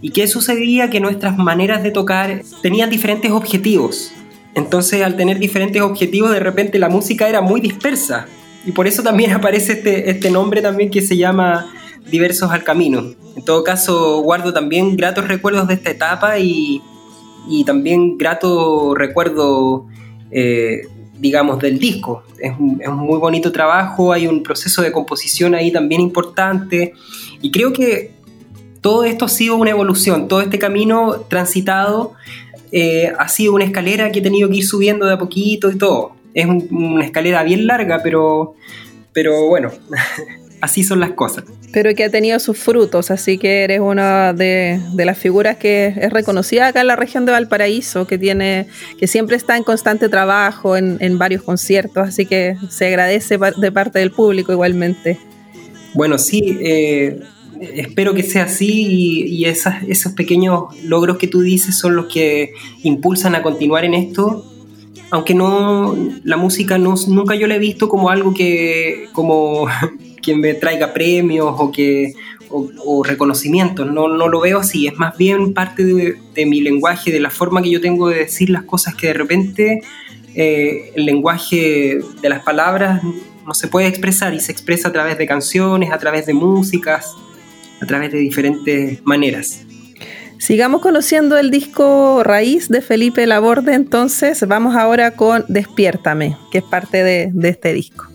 ¿Y 0.00 0.10
qué 0.10 0.26
sucedía? 0.26 0.90
Que 0.90 1.00
nuestras 1.00 1.38
maneras 1.38 1.82
de 1.82 1.90
tocar 1.90 2.42
tenían 2.62 2.90
diferentes 2.90 3.30
objetivos. 3.30 4.12
Entonces 4.54 5.02
al 5.02 5.16
tener 5.16 5.38
diferentes 5.38 5.80
objetivos, 5.82 6.30
de 6.30 6.40
repente 6.40 6.78
la 6.78 6.88
música 6.88 7.28
era 7.28 7.40
muy 7.40 7.60
dispersa. 7.60 8.26
Y 8.66 8.72
por 8.72 8.86
eso 8.86 9.02
también 9.02 9.30
aparece 9.34 9.72
este, 9.72 10.10
este 10.10 10.30
nombre 10.30 10.60
también 10.60 10.90
que 10.90 11.00
se 11.00 11.16
llama 11.16 11.66
diversos 12.10 12.50
al 12.50 12.64
camino. 12.64 13.14
En 13.36 13.44
todo 13.44 13.64
caso, 13.64 14.20
guardo 14.20 14.52
también 14.52 14.96
gratos 14.96 15.26
recuerdos 15.26 15.68
de 15.68 15.74
esta 15.74 15.90
etapa 15.90 16.38
y, 16.38 16.82
también 17.66 18.16
grato 18.16 18.94
recuerdo, 18.94 19.86
eh, 20.30 20.86
digamos, 21.18 21.58
del 21.58 21.78
disco. 21.78 22.22
Es 22.38 22.52
un, 22.58 22.80
muy 22.96 23.18
bonito 23.18 23.52
trabajo, 23.52 24.12
hay 24.12 24.26
un 24.26 24.42
proceso 24.42 24.82
de 24.82 24.92
composición 24.92 25.54
ahí 25.54 25.72
también 25.72 26.00
importante 26.00 26.94
y 27.40 27.50
creo 27.50 27.72
que 27.72 28.12
todo 28.80 29.04
esto 29.04 29.24
ha 29.24 29.28
sido 29.28 29.56
una 29.56 29.70
evolución, 29.70 30.28
todo 30.28 30.42
este 30.42 30.58
camino 30.58 31.24
transitado 31.28 32.12
eh, 32.76 33.12
ha 33.18 33.28
sido 33.28 33.54
una 33.54 33.64
escalera 33.64 34.10
que 34.10 34.18
he 34.18 34.22
tenido 34.22 34.48
que 34.50 34.56
ir 34.56 34.66
subiendo 34.66 35.06
de 35.06 35.14
a 35.14 35.18
poquito 35.18 35.70
y 35.70 35.78
todo. 35.78 36.12
Es 36.34 36.46
una 36.46 37.04
escalera 37.04 37.44
bien 37.44 37.68
larga, 37.68 38.00
pero, 38.02 38.54
pero 39.12 39.46
bueno, 39.46 39.70
así 40.64 40.82
son 40.82 40.98
las 40.98 41.12
cosas. 41.12 41.44
Pero 41.72 41.94
que 41.94 42.04
ha 42.04 42.10
tenido 42.10 42.38
sus 42.38 42.58
frutos, 42.58 43.10
así 43.10 43.36
que 43.36 43.64
eres 43.64 43.80
una 43.80 44.32
de, 44.32 44.80
las 44.96 45.18
figuras 45.18 45.56
que 45.58 45.94
es 45.96 46.10
reconocida 46.10 46.68
acá 46.68 46.80
en 46.80 46.86
la 46.86 46.96
región 46.96 47.26
de 47.26 47.32
Valparaíso, 47.32 48.06
que 48.06 48.16
tiene, 48.16 48.66
que 48.98 49.06
siempre 49.06 49.36
está 49.36 49.56
en 49.56 49.62
constante 49.62 50.08
trabajo 50.08 50.76
en, 50.76 51.18
varios 51.18 51.42
conciertos, 51.42 52.08
así 52.08 52.26
que 52.26 52.56
se 52.70 52.86
agradece 52.86 53.38
de 53.56 53.72
parte 53.72 53.98
del 53.98 54.10
público 54.10 54.52
igualmente. 54.52 55.18
Bueno, 55.92 56.16
sí, 56.18 56.58
eh, 56.60 57.20
espero 57.60 58.14
que 58.14 58.22
sea 58.22 58.44
así 58.44 59.26
y, 59.28 59.44
esos 59.44 60.12
pequeños 60.12 60.64
logros 60.82 61.18
que 61.18 61.28
tú 61.28 61.42
dices 61.42 61.76
son 61.76 61.94
los 61.94 62.06
que 62.06 62.52
impulsan 62.82 63.34
a 63.34 63.42
continuar 63.42 63.84
en 63.84 63.94
esto 63.94 64.50
aunque 65.10 65.34
no 65.34 65.94
la 66.24 66.36
música 66.36 66.76
no, 66.76 66.94
nunca 67.06 67.36
yo 67.36 67.46
la 67.46 67.54
he 67.54 67.60
visto 67.60 67.88
como 67.88 68.10
algo 68.10 68.34
que 68.34 69.08
como 69.12 69.66
quien 70.24 70.40
me 70.40 70.54
traiga 70.54 70.92
premios 70.92 71.54
o 71.58 71.70
que 71.70 72.14
o, 72.50 73.02
reconocimientos, 73.02 73.90
no, 73.90 74.08
no, 74.08 74.28
lo 74.28 74.40
veo 74.40 74.60
así, 74.60 74.86
es 74.86 74.96
más 74.96 75.16
bien 75.16 75.54
parte 75.54 75.84
de, 75.84 76.46
mi 76.46 76.60
lenguaje, 76.60 77.10
de 77.10 77.18
la 77.18 77.30
forma 77.30 77.62
que 77.62 77.70
yo 77.70 77.80
tengo 77.80 78.08
de 78.08 78.18
decir 78.18 78.50
las 78.50 78.62
cosas 78.62 78.94
que 78.94 79.08
de 79.08 79.14
repente 79.14 79.82
eh, 80.34 80.92
el 80.94 81.04
lenguaje 81.04 81.98
de 82.22 82.28
las 82.28 82.44
palabras 82.44 83.02
no 83.44 83.54
se 83.54 83.68
puede 83.68 83.88
expresar 83.88 84.34
y 84.34 84.40
se 84.40 84.52
expresa 84.52 84.88
a 84.88 84.92
través 84.92 85.18
de 85.18 85.26
canciones, 85.26 85.90
a 85.90 85.98
través 85.98 86.26
de 86.26 86.34
músicas, 86.34 87.14
a 87.80 87.86
través 87.86 88.12
de 88.12 88.18
diferentes 88.18 89.04
maneras. 89.04 89.62
Sigamos 90.38 90.80
conociendo 90.80 91.38
el 91.38 91.50
disco 91.50 92.22
Raíz 92.22 92.68
de 92.68 92.82
Felipe 92.82 93.26
Laborde, 93.26 93.74
entonces 93.74 94.46
vamos 94.46 94.76
ahora 94.76 95.12
con 95.12 95.44
Despiértame, 95.48 96.36
que 96.52 96.58
es 96.58 96.64
parte 96.64 97.02
de, 97.02 97.30
de 97.32 97.48
este 97.48 97.72
disco. 97.72 98.06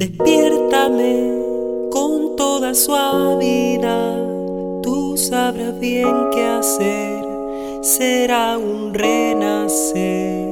Despiértame 0.00 1.90
con 1.90 2.34
toda 2.34 2.72
suavidad, 2.72 4.16
tú 4.82 5.18
sabrás 5.18 5.78
bien 5.78 6.08
qué 6.32 6.42
hacer, 6.42 7.22
será 7.82 8.56
un 8.56 8.94
renacer. 8.94 10.48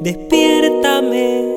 Despiértame 0.00 1.48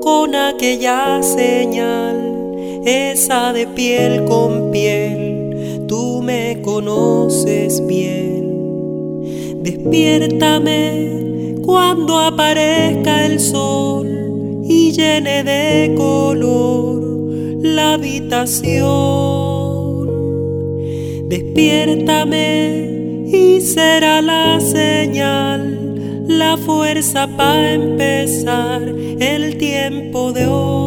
con 0.00 0.34
aquella 0.34 1.22
señal, 1.22 2.56
esa 2.86 3.52
de 3.52 3.66
piel 3.66 4.24
con 4.24 4.70
piel, 4.70 5.84
tú 5.86 6.22
me 6.22 6.62
conoces 6.62 7.86
bien. 7.86 9.62
Despiértame 9.62 11.56
cuando 11.66 12.18
aparezca 12.18 13.26
el 13.26 13.38
sol 13.38 14.23
y 14.74 14.92
llene 14.92 15.44
de 15.44 15.94
color 15.94 17.00
la 17.62 17.94
habitación. 17.94 18.82
Despiértame 21.28 23.26
y 23.32 23.60
será 23.60 24.20
la 24.20 24.60
señal, 24.60 25.60
la 26.26 26.56
fuerza 26.56 27.28
para 27.36 27.72
empezar 27.72 28.82
el 28.82 29.56
tiempo 29.58 30.32
de 30.32 30.46
hoy. 30.46 30.83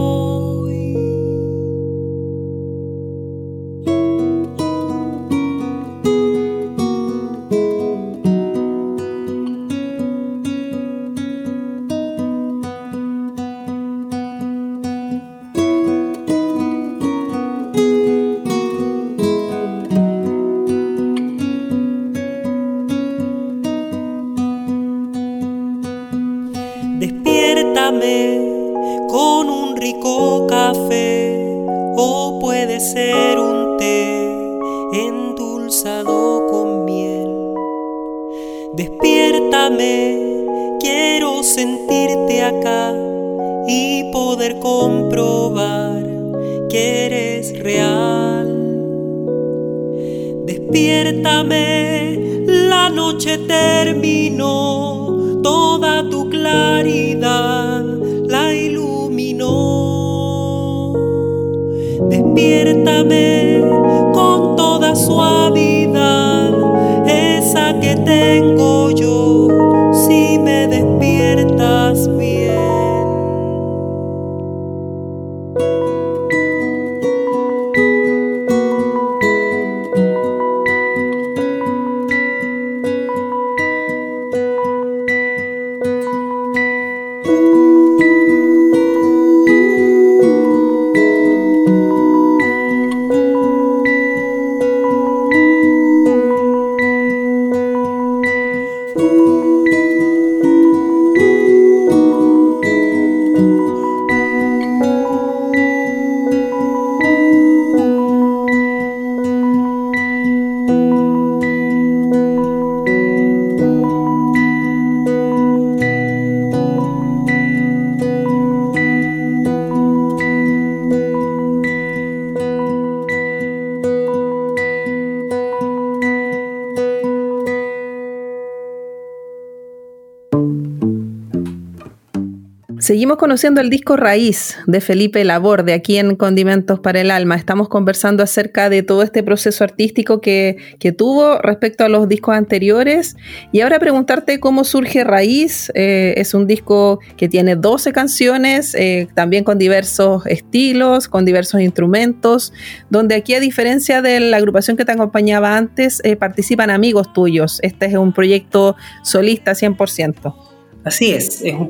Seguimos 132.88 133.18
conociendo 133.18 133.60
el 133.60 133.70
disco 133.70 133.98
Raíz 133.98 134.56
de 134.66 134.80
Felipe 134.80 135.26
Laborde 135.26 135.74
aquí 135.74 135.98
en 135.98 136.16
Condimentos 136.16 136.80
para 136.80 137.02
el 137.02 137.12
Alma. 137.12 137.36
Estamos 137.36 137.68
conversando 137.68 138.24
acerca 138.24 138.70
de 138.70 138.82
todo 138.82 139.04
este 139.04 139.24
proceso 139.24 139.66
artístico 139.66 140.22
que, 140.22 140.56
que 140.80 140.94
tuvo 140.94 141.38
respecto 141.40 141.84
a 141.84 141.90
los 141.90 142.08
discos 142.08 142.38
anteriores. 142.38 143.18
Y 143.52 143.60
ahora 143.60 143.80
preguntarte 143.80 144.40
cómo 144.40 144.64
surge 144.64 145.04
Raíz. 145.04 145.70
Eh, 145.76 146.14
es 146.16 146.34
un 146.34 146.48
disco 146.48 147.02
que 147.18 147.28
tiene 147.28 147.58
12 147.58 147.92
canciones, 147.92 148.74
eh, 148.74 149.10
también 149.14 149.44
con 149.44 149.58
diversos 149.58 150.26
estilos, 150.26 151.10
con 151.10 151.26
diversos 151.26 151.60
instrumentos, 151.60 152.54
donde 152.90 153.16
aquí 153.16 153.34
a 153.34 153.42
diferencia 153.42 154.02
de 154.02 154.22
la 154.22 154.38
agrupación 154.38 154.78
que 154.78 154.86
te 154.86 154.94
acompañaba 154.94 155.58
antes, 155.58 156.00
eh, 156.06 156.16
participan 156.16 156.70
amigos 156.70 157.12
tuyos. 157.12 157.60
Este 157.64 157.88
es 157.88 157.96
un 157.96 158.14
proyecto 158.14 158.78
solista 159.04 159.56
100%. 159.56 160.47
Así 160.88 161.12
es, 161.12 161.42
es 161.42 161.54
un, 161.54 161.68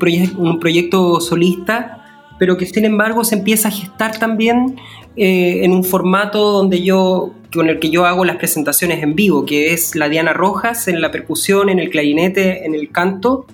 proyecto 0.60 1.20
solista, 1.20 2.04
pero 2.38 2.56
que 2.56 2.66
sin 2.66 2.84
embargo 2.84 3.24
se 3.24 3.34
empieza 3.34 3.66
a 3.66 3.72
gestar 3.72 4.16
también 4.16 4.76
eh, 5.16 5.64
en 5.64 5.72
un 5.72 5.82
formato 5.82 6.52
donde 6.52 6.82
yo, 6.82 7.34
con 7.52 7.68
el 7.68 7.80
que 7.80 7.90
yo 7.90 8.06
hago 8.06 8.24
las 8.24 8.36
presentaciones 8.36 9.02
en 9.02 9.16
vivo, 9.16 9.44
que 9.44 9.72
es 9.72 9.96
la 9.96 10.08
Diana 10.08 10.32
Rojas 10.32 10.86
en 10.86 11.00
la 11.00 11.10
percusión, 11.10 11.68
en 11.68 11.80
el 11.80 11.90
clarinete, 11.90 12.64
en 12.64 12.76
el 12.76 12.92
canto, 12.92 13.46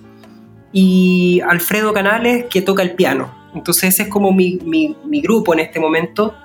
y 0.71 1.41
Alfredo 1.47 1.93
Canales 1.93 2.45
que 2.47 2.61
toca 2.61 2.83
el 2.83 2.91
piano. 2.91 3.33
Entonces 3.55 3.95
ese 3.95 4.03
es 4.03 4.09
como 4.09 4.31
mi 4.33 4.59
grupo 5.23 5.55
en 5.55 5.61
este 5.61 5.79
momento. 5.79 6.35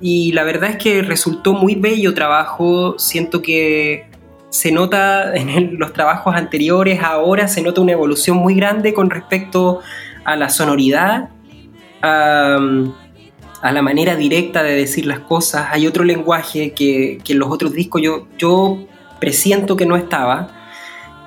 Y 0.00 0.30
la 0.32 0.44
verdad 0.44 0.70
es 0.70 0.76
que 0.76 1.02
resultó 1.02 1.52
muy 1.52 1.74
bello 1.74 2.14
trabajo. 2.14 2.96
Siento 2.98 3.42
que 3.42 4.11
se 4.52 4.70
nota 4.70 5.34
en 5.34 5.78
los 5.78 5.94
trabajos 5.94 6.36
anteriores, 6.36 7.00
ahora 7.02 7.48
se 7.48 7.62
nota 7.62 7.80
una 7.80 7.92
evolución 7.92 8.36
muy 8.36 8.54
grande 8.54 8.92
con 8.92 9.08
respecto 9.08 9.80
a 10.24 10.36
la 10.36 10.50
sonoridad, 10.50 11.30
a, 12.02 12.60
la 13.62 13.82
manera 13.82 14.14
directa 14.14 14.62
de 14.62 14.74
decir 14.74 15.06
las 15.06 15.20
cosas. 15.20 15.68
Hay 15.70 15.86
otro 15.86 16.04
lenguaje 16.04 16.72
que, 16.72 17.18
en 17.26 17.38
los 17.38 17.50
otros 17.50 17.72
discos 17.72 18.02
yo, 18.02 18.26
yo 18.36 18.78
presiento 19.20 19.74
que 19.74 19.86
no 19.86 19.96
estaba. 19.96 20.48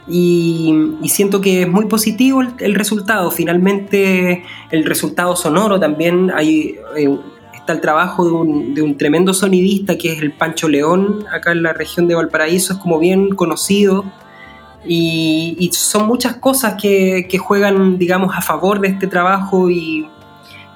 Y, 0.08 0.72
siento 1.06 1.42
que 1.42 1.64
es 1.64 1.68
muy 1.68 1.88
positivo 1.88 2.44
el, 2.60 2.76
resultado. 2.76 3.32
Finalmente, 3.32 4.44
el 4.70 4.86
resultado 4.86 5.36
sonoro 5.36 5.80
también. 5.80 6.32
Hay 6.36 6.78
eh, 6.96 7.10
está 7.66 7.74
el 7.74 7.82
trabajo 7.82 8.24
de 8.24 8.82
un, 8.84 8.96
tremendo 8.96 9.34
sonidista 9.34 9.98
que 9.98 10.14
es 10.14 10.22
el 10.22 10.32
Pancho 10.32 10.70
León, 10.70 11.26
acá 11.34 11.52
en 11.52 11.64
la 11.64 11.74
región 11.74 12.08
de 12.08 12.14
Valparaíso, 12.14 12.74
es 12.74 12.80
como 12.80 13.00
bien 13.00 13.30
conocido. 13.30 14.06
Y, 14.88 15.72
son 15.74 16.06
muchas 16.06 16.36
cosas 16.36 16.76
que, 16.80 17.28
juegan, 17.40 17.98
digamos, 17.98 18.36
a 18.38 18.42
favor 18.42 18.80
de 18.82 18.90
este 18.90 19.08
trabajo 19.08 19.72
y, 19.72 20.08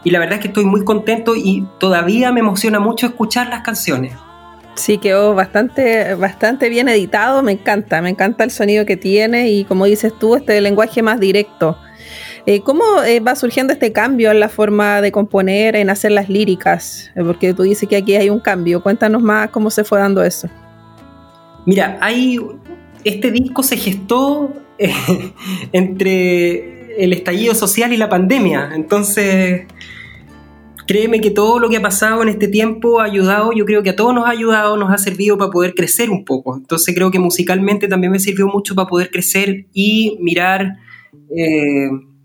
la 0.03 0.17
verdad 0.17 0.35
es 0.35 0.41
que 0.41 0.47
estoy 0.47 0.65
muy 0.65 0.83
contento 0.83 1.35
y 1.35 1.63
todavía 1.77 2.31
me 2.31 2.39
emociona 2.39 2.79
mucho 2.79 3.05
escuchar 3.05 3.49
las 3.49 3.61
canciones. 3.61 4.13
Sí, 4.73 4.97
quedó 4.97 5.35
bastante, 5.35 6.15
bastante 6.15 6.69
bien 6.69 6.89
editado, 6.89 7.43
me 7.43 7.51
encanta, 7.51 8.01
me 8.01 8.09
encanta 8.09 8.43
el 8.43 8.49
sonido 8.49 8.87
que 8.87 8.97
tiene 8.97 9.51
y 9.51 9.63
como 9.65 9.85
dices 9.85 10.11
tú, 10.17 10.35
este 10.35 10.59
lenguaje 10.59 11.03
más 11.03 11.19
directo. 11.19 11.77
Eh, 12.45 12.61
¿Cómo 12.61 12.83
eh, 13.05 13.19
va 13.19 13.35
surgiendo 13.35 13.73
este 13.73 13.91
cambio 13.91 14.31
en 14.31 14.39
la 14.39 14.49
forma 14.49 15.01
de 15.01 15.11
componer, 15.11 15.75
en 15.75 15.89
hacer 15.89 16.11
las 16.11 16.29
líricas? 16.29 17.11
Eh, 17.15 17.23
porque 17.23 17.53
tú 17.53 17.63
dices 17.63 17.87
que 17.87 17.97
aquí 17.97 18.15
hay 18.15 18.29
un 18.29 18.39
cambio. 18.39 18.81
Cuéntanos 18.81 19.21
más 19.21 19.49
cómo 19.49 19.69
se 19.69 19.83
fue 19.83 19.99
dando 19.99 20.23
eso. 20.23 20.49
Mira, 21.65 21.97
hay, 22.01 22.39
este 23.03 23.31
disco 23.31 23.63
se 23.63 23.77
gestó 23.77 24.53
entre 25.73 27.03
el 27.03 27.13
estallido 27.13 27.53
social 27.53 27.93
y 27.93 27.97
la 27.97 28.09
pandemia. 28.09 28.71
Entonces, 28.73 29.67
créeme 30.87 31.21
que 31.21 31.29
todo 31.29 31.59
lo 31.59 31.69
que 31.69 31.77
ha 31.77 31.81
pasado 31.81 32.23
en 32.23 32.29
este 32.29 32.47
tiempo 32.47 32.99
ha 32.99 33.03
ayudado, 33.03 33.51
yo 33.51 33.65
creo 33.65 33.83
que 33.83 33.91
a 33.91 33.95
todos 33.95 34.13
nos 34.13 34.25
ha 34.25 34.31
ayudado, 34.31 34.75
nos 34.75 34.91
ha 34.91 34.97
servido 34.97 35.37
para 35.37 35.51
poder 35.51 35.75
crecer 35.75 36.09
un 36.09 36.25
poco. 36.25 36.55
Entonces 36.57 36.95
creo 36.95 37.11
que 37.11 37.19
musicalmente 37.19 37.87
también 37.87 38.11
me 38.11 38.19
sirvió 38.19 38.47
mucho 38.47 38.73
para 38.73 38.87
poder 38.87 39.11
crecer 39.11 39.67
y 39.71 40.17
mirar 40.19 40.77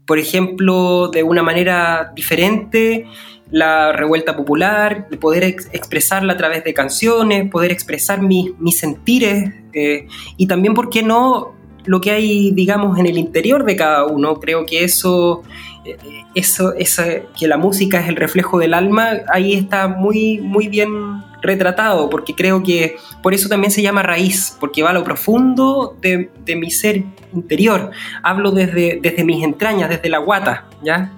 por 0.07 0.19
ejemplo, 0.19 1.09
de 1.09 1.23
una 1.23 1.43
manera 1.43 2.13
diferente 2.15 3.07
la 3.51 3.93
revuelta 3.93 4.37
popular, 4.37 5.09
poder 5.21 5.45
expresarla 5.45 6.33
a 6.33 6.37
través 6.37 6.65
de 6.65 6.75
canciones, 6.75 7.51
poder 7.51 7.71
expresar 7.71 8.21
mis, 8.23 8.53
sentires 8.79 9.53
eh, 9.73 10.09
y 10.37 10.47
también, 10.47 10.75
¿por 10.75 10.89
qué 10.91 11.03
no?, 11.03 11.55
lo 11.87 12.01
que 12.01 12.11
hay, 12.11 12.51
digamos, 12.53 12.99
en 12.99 13.07
el 13.07 13.19
interior 13.19 13.65
de 13.65 13.77
cada 13.77 14.07
uno. 14.07 14.41
Creo 14.41 14.65
que 14.65 14.85
eso, 14.85 15.43
eh, 15.85 15.97
eso, 16.35 16.75
eso, 16.75 17.03
que 17.39 17.47
la 17.47 17.59
música 17.59 18.01
es 18.01 18.09
el 18.09 18.17
reflejo 18.17 18.59
del 18.59 18.73
alma, 18.73 19.21
ahí 19.33 19.55
está 19.55 19.87
muy, 19.87 20.41
muy 20.41 20.69
bien 20.69 21.23
retratado, 21.45 22.11
porque 22.11 22.35
creo 22.35 22.63
que 22.63 22.97
por 23.23 23.35
eso 23.35 23.49
también 23.49 23.71
se 23.71 23.83
llama 23.83 24.03
raíz, 24.03 24.57
porque 24.59 24.83
va 24.83 24.91
a 24.91 24.93
lo 24.93 25.05
profundo 25.05 25.97
de, 26.01 26.31
mi 26.57 26.71
ser 26.71 27.05
interior. 27.33 27.91
Hablo 28.23 28.51
desde, 28.51 28.99
desde 29.01 29.25
mis 29.25 29.45
entrañas, 29.45 29.89
desde 29.89 30.09
la 30.09 30.19
guata, 30.19 30.67
¿ya? 30.83 31.13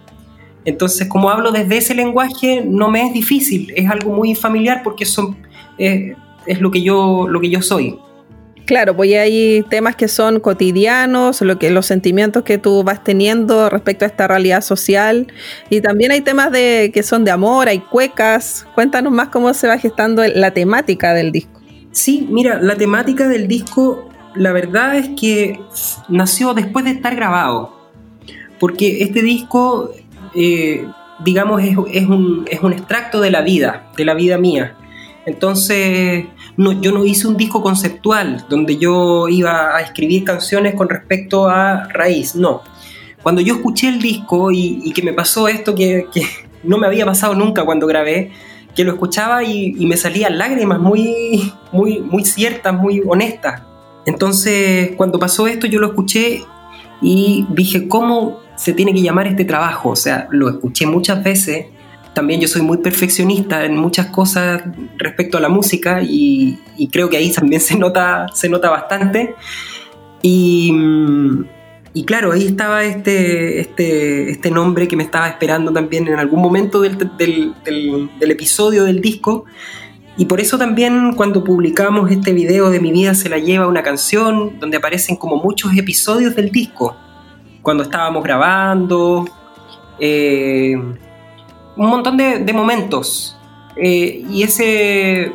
Entonces, 0.64 1.08
como 1.08 1.30
hablo 1.30 1.52
desde 1.52 1.76
ese 1.76 1.94
lenguaje, 1.94 2.62
no 2.66 2.90
me 2.90 3.06
es 3.06 3.12
difícil, 3.12 3.72
es 3.76 3.88
algo 3.88 4.12
muy 4.12 4.34
familiar 4.34 4.82
porque 4.82 5.04
son, 5.04 5.36
eh, 5.78 6.14
es 6.44 6.60
lo 6.60 6.70
que, 6.70 6.82
yo, 6.82 7.26
lo 7.28 7.40
que 7.40 7.48
yo 7.48 7.62
soy. 7.62 7.98
Claro, 8.66 8.96
pues 8.96 9.14
hay 9.14 9.64
temas 9.70 9.94
que 9.94 10.08
son 10.08 10.40
cotidianos, 10.40 11.40
lo 11.40 11.56
que, 11.56 11.70
los 11.70 11.86
sentimientos 11.86 12.42
que 12.42 12.58
tú 12.58 12.82
vas 12.82 13.04
teniendo 13.04 13.70
respecto 13.70 14.04
a 14.04 14.08
esta 14.08 14.26
realidad 14.26 14.60
social. 14.60 15.28
Y 15.70 15.80
también 15.80 16.10
hay 16.10 16.20
temas 16.20 16.50
de, 16.50 16.90
que 16.92 17.04
son 17.04 17.24
de 17.24 17.30
amor, 17.30 17.68
hay 17.68 17.78
cuecas. 17.78 18.66
Cuéntanos 18.74 19.12
más 19.12 19.28
cómo 19.28 19.54
se 19.54 19.68
va 19.68 19.78
gestando 19.78 20.24
la 20.26 20.50
temática 20.50 21.14
del 21.14 21.30
disco. 21.30 21.60
Sí, 21.92 22.26
mira, 22.28 22.60
la 22.60 22.74
temática 22.74 23.28
del 23.28 23.46
disco, 23.46 24.08
la 24.34 24.50
verdad 24.50 24.96
es 24.96 25.10
que 25.18 25.60
nació 26.08 26.52
después 26.52 26.84
de 26.84 26.90
estar 26.90 27.14
grabado. 27.14 27.72
Porque 28.58 29.04
este 29.04 29.22
disco, 29.22 29.92
eh, 30.34 30.84
digamos, 31.24 31.62
es, 31.62 31.76
un, 31.76 32.44
es 32.50 32.60
un 32.60 32.72
extracto 32.72 33.20
de 33.20 33.30
la 33.30 33.42
vida, 33.42 33.92
de 33.96 34.04
la 34.04 34.14
vida 34.14 34.38
mía. 34.38 34.74
Entonces 35.26 36.24
yo 36.56 36.92
no 36.92 37.04
hice 37.04 37.26
un 37.26 37.36
disco 37.36 37.60
conceptual 37.60 38.46
donde 38.48 38.78
yo 38.78 39.28
iba 39.28 39.76
a 39.76 39.80
escribir 39.80 40.24
canciones 40.24 40.74
con 40.74 40.88
respecto 40.88 41.48
a 41.48 41.88
raíz, 41.88 42.36
no. 42.36 42.62
Cuando 43.22 43.40
yo 43.40 43.56
escuché 43.56 43.88
el 43.88 44.00
disco 44.00 44.52
y, 44.52 44.92
que 44.92 45.02
me 45.02 45.12
pasó 45.12 45.48
esto 45.48 45.74
que, 45.74 46.06
no 46.62 46.78
me 46.78 46.86
había 46.86 47.04
pasado 47.04 47.34
nunca 47.34 47.64
cuando 47.64 47.88
grabé, 47.88 48.30
que 48.74 48.84
lo 48.84 48.92
escuchaba 48.92 49.42
y, 49.42 49.84
me 49.84 49.96
salían 49.96 50.38
lágrimas 50.38 50.78
muy, 50.78 51.52
muy, 51.72 52.00
muy 52.00 52.24
ciertas, 52.24 52.72
muy 52.72 53.02
honestas. 53.04 53.62
Entonces, 54.06 54.92
cuando 54.96 55.18
pasó 55.18 55.48
esto, 55.48 55.66
yo 55.66 55.80
lo 55.80 55.88
escuché 55.88 56.44
y 57.02 57.46
dije, 57.50 57.88
¿cómo 57.88 58.38
se 58.56 58.72
tiene 58.72 58.94
que 58.94 59.02
llamar 59.02 59.26
este 59.26 59.44
trabajo? 59.44 59.90
O 59.90 59.96
sea, 59.96 60.28
lo 60.30 60.48
escuché 60.48 60.86
muchas 60.86 61.24
veces 61.24 61.66
también 62.16 62.40
yo 62.40 62.48
soy 62.48 62.62
muy 62.62 62.78
perfeccionista 62.78 63.66
en 63.66 63.76
muchas 63.76 64.06
cosas 64.06 64.62
respecto 64.96 65.36
a 65.36 65.40
la 65.42 65.50
música 65.50 66.00
y, 66.02 66.58
creo 66.90 67.10
que 67.10 67.18
ahí 67.18 67.30
también 67.30 67.60
se 67.60 67.76
nota, 67.76 68.28
se 68.32 68.48
nota 68.48 68.70
bastante. 68.70 69.34
Y, 70.22 70.72
claro, 72.06 72.32
ahí 72.32 72.46
estaba 72.46 72.84
este, 72.84 73.60
este, 73.60 74.30
este 74.30 74.50
nombre 74.50 74.88
que 74.88 74.96
me 74.96 75.02
estaba 75.02 75.28
esperando 75.28 75.70
también 75.74 76.08
en 76.08 76.18
algún 76.18 76.40
momento 76.40 76.80
del, 76.80 76.96
del, 77.18 78.30
episodio 78.30 78.84
del 78.84 79.02
disco. 79.02 79.44
Y 80.16 80.24
por 80.24 80.40
eso 80.40 80.56
también 80.56 81.12
cuando 81.16 81.44
publicamos 81.44 82.10
este 82.10 82.32
video 82.32 82.70
de 82.70 82.80
Mi 82.80 82.92
vida 82.92 83.12
se 83.12 83.28
la 83.28 83.36
lleva 83.36 83.66
una 83.66 83.82
canción, 83.82 84.58
donde 84.58 84.78
aparecen 84.78 85.16
como 85.16 85.36
muchos 85.36 85.76
episodios 85.76 86.34
del 86.34 86.50
disco. 86.50 86.96
Cuando 87.60 87.82
estábamos 87.82 88.24
grabando, 88.24 89.28
eh, 90.00 90.76
un 91.76 91.88
montón 91.88 92.16
de, 92.16 92.52
momentos. 92.52 93.36
Eh, 93.76 94.24
y 94.30 94.42
ese 94.42 95.32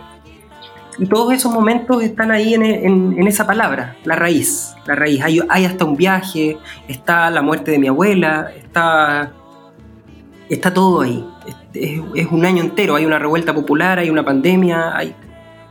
y 1.02 1.08
todos 1.08 1.34
esos 1.34 1.52
momentos 1.52 2.04
están 2.04 2.30
ahí 2.32 2.54
en, 2.54 3.28
esa 3.28 3.48
palabra, 3.48 3.98
la 4.04 4.16
raíz. 4.16 4.76
La 4.86 4.96
raíz. 4.96 5.22
Hay, 5.24 5.66
hasta 5.66 5.84
un 5.84 5.96
viaje, 5.96 6.58
está 6.88 7.30
la 7.32 7.42
muerte 7.42 7.72
de 7.72 7.80
mi 7.80 7.88
abuela, 7.88 8.52
está, 8.56 9.34
está 10.48 10.74
todo 10.74 11.02
ahí. 11.02 11.26
Es, 11.74 12.28
un 12.30 12.46
año 12.46 12.62
entero. 12.62 12.96
Hay 12.96 13.06
una 13.06 13.18
revuelta 13.18 13.52
popular, 13.54 13.98
hay 13.98 14.10
una 14.10 14.24
pandemia, 14.24 14.96
hay 14.96 15.16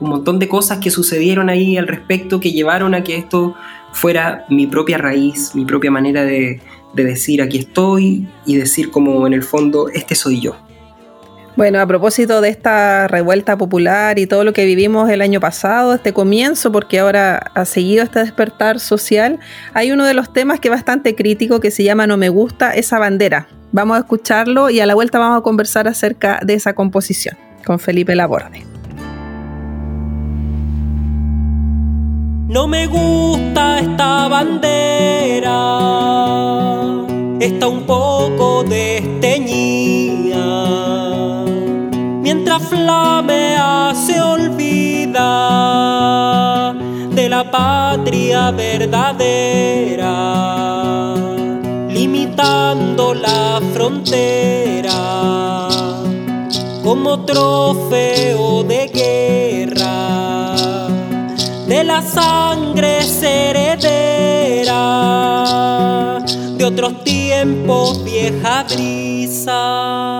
un 0.00 0.10
montón 0.10 0.40
de 0.40 0.48
cosas 0.48 0.78
que 0.78 0.90
sucedieron 0.90 1.48
ahí 1.48 1.76
al 1.76 1.86
respecto 1.86 2.40
que 2.40 2.50
llevaron 2.50 2.94
a 2.94 3.04
que 3.04 3.16
esto 3.16 3.54
fuera 3.92 4.46
mi 4.48 4.66
propia 4.66 4.98
raíz, 4.98 5.54
mi 5.54 5.64
propia 5.64 5.92
manera 5.92 6.24
de, 6.24 6.60
de 6.94 7.04
decir 7.04 7.42
aquí 7.42 7.58
estoy 7.58 8.28
y 8.46 8.56
decir 8.56 8.90
como 8.90 9.26
en 9.26 9.32
el 9.32 9.42
fondo, 9.42 9.88
este 9.88 10.14
soy 10.14 10.40
yo. 10.40 10.56
Bueno, 11.56 11.80
a 11.80 11.86
propósito 11.86 12.40
de 12.40 12.48
esta 12.48 13.08
revuelta 13.08 13.58
popular 13.58 14.18
y 14.18 14.26
todo 14.26 14.44
lo 14.44 14.52
que 14.52 14.64
vivimos 14.64 15.10
el 15.10 15.20
año 15.20 15.40
pasado, 15.40 15.94
este 15.94 16.12
comienzo, 16.12 16.72
porque 16.72 17.00
ahora 17.00 17.38
ha 17.54 17.64
seguido 17.64 18.04
este 18.04 18.20
despertar 18.20 18.80
social, 18.80 19.40
hay 19.74 19.92
uno 19.92 20.06
de 20.06 20.14
los 20.14 20.32
temas 20.32 20.60
que 20.60 20.68
es 20.68 20.72
bastante 20.72 21.14
crítico 21.14 21.60
que 21.60 21.70
se 21.70 21.82
llama 21.82 22.06
No 22.06 22.16
me 22.16 22.28
gusta 22.28 22.72
esa 22.74 22.98
bandera. 22.98 23.48
Vamos 23.72 23.96
a 23.96 24.00
escucharlo 24.00 24.70
y 24.70 24.80
a 24.80 24.86
la 24.86 24.94
vuelta 24.94 25.18
vamos 25.18 25.38
a 25.38 25.42
conversar 25.42 25.86
acerca 25.86 26.40
de 26.44 26.54
esa 26.54 26.72
composición 26.72 27.36
con 27.64 27.78
Felipe 27.78 28.14
Laborde. 28.14 28.64
No 32.48 32.66
me 32.66 32.86
gusta 32.86 33.78
esta 33.78 34.26
bandera, 34.28 35.79
está 37.40 37.68
un 37.68 37.82
poco 37.84 38.62
desteñida, 38.64 40.44
mientras 42.22 42.62
flamea 42.64 43.94
se 43.94 44.20
olvida 44.20 45.24
de 47.10 47.28
la 47.28 47.50
patria 47.50 48.50
verdadera, 48.50 50.14
limitando 51.88 53.14
la 53.14 53.60
frontera 53.72 55.00
como 56.82 57.24
trofeo 57.24 58.64
de 58.64 58.86
guerra. 58.88 60.56
De 61.66 61.84
la 61.84 62.02
sangre 62.02 62.98
heredera. 63.22 63.70
de 66.02 66.09
otros 66.72 67.02
tiempos, 67.04 68.04
vieja 68.04 68.64
brisa. 68.64 70.19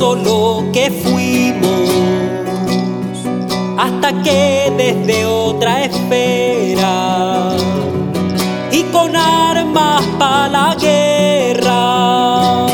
Glorioso 0.00 0.14
lo 0.14 0.72
que 0.72 0.90
fuimos, 0.90 1.90
hasta 3.78 4.22
que 4.22 4.72
desde 4.76 5.26
otra 5.26 5.84
esfera 5.84 7.50
y 8.72 8.82
con 8.84 9.14
armas 9.14 10.02
para 10.18 10.48
la 10.48 10.74
guerra 10.80 12.66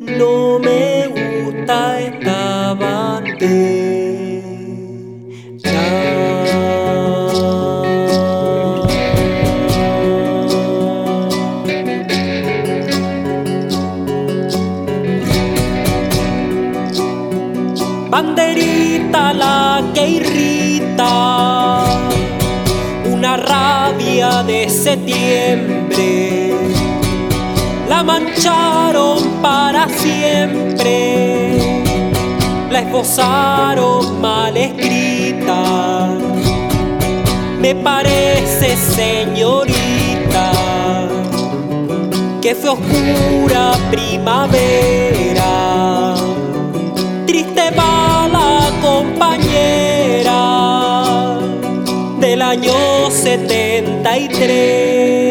no 0.00 0.58
me 0.58 1.08
gusta 1.08 2.00
esta 3.44 3.84
bandera. 18.10 18.54
de 24.46 24.68
septiembre 24.68 26.52
la 27.88 28.02
mancharon 28.02 29.18
para 29.40 29.88
siempre, 29.88 31.33
la 31.33 31.33
esbozaron 32.94 34.20
mal 34.20 34.56
escrita. 34.56 36.08
Me 37.58 37.74
parece, 37.74 38.76
señorita, 38.76 40.52
que 42.40 42.54
fue 42.54 42.70
oscura 42.70 43.72
primavera, 43.90 46.14
triste 47.26 47.72
mala 47.72 48.70
compañera 48.80 50.30
del 52.20 52.42
año 52.42 53.10
73. 53.10 55.23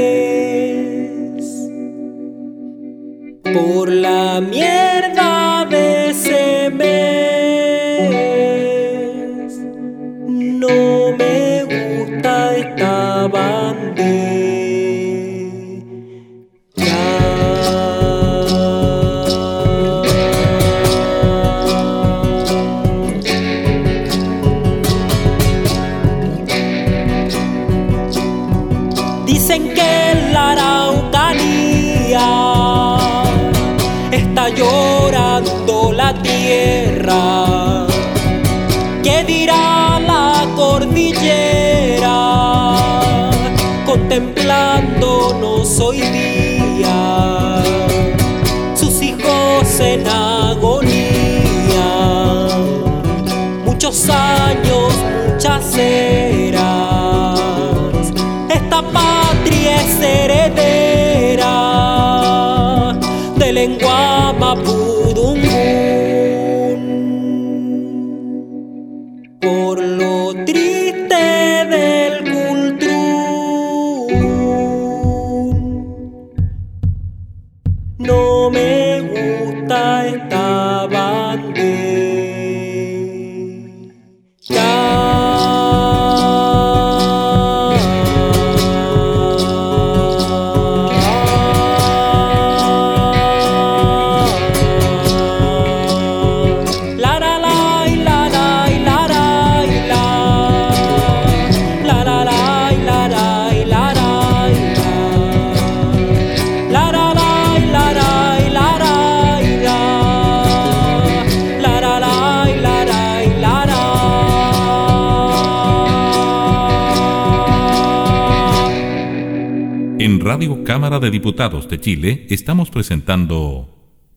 De 121.36 121.80
Chile 121.80 122.28
estamos 122.30 122.70
presentando 122.70 123.68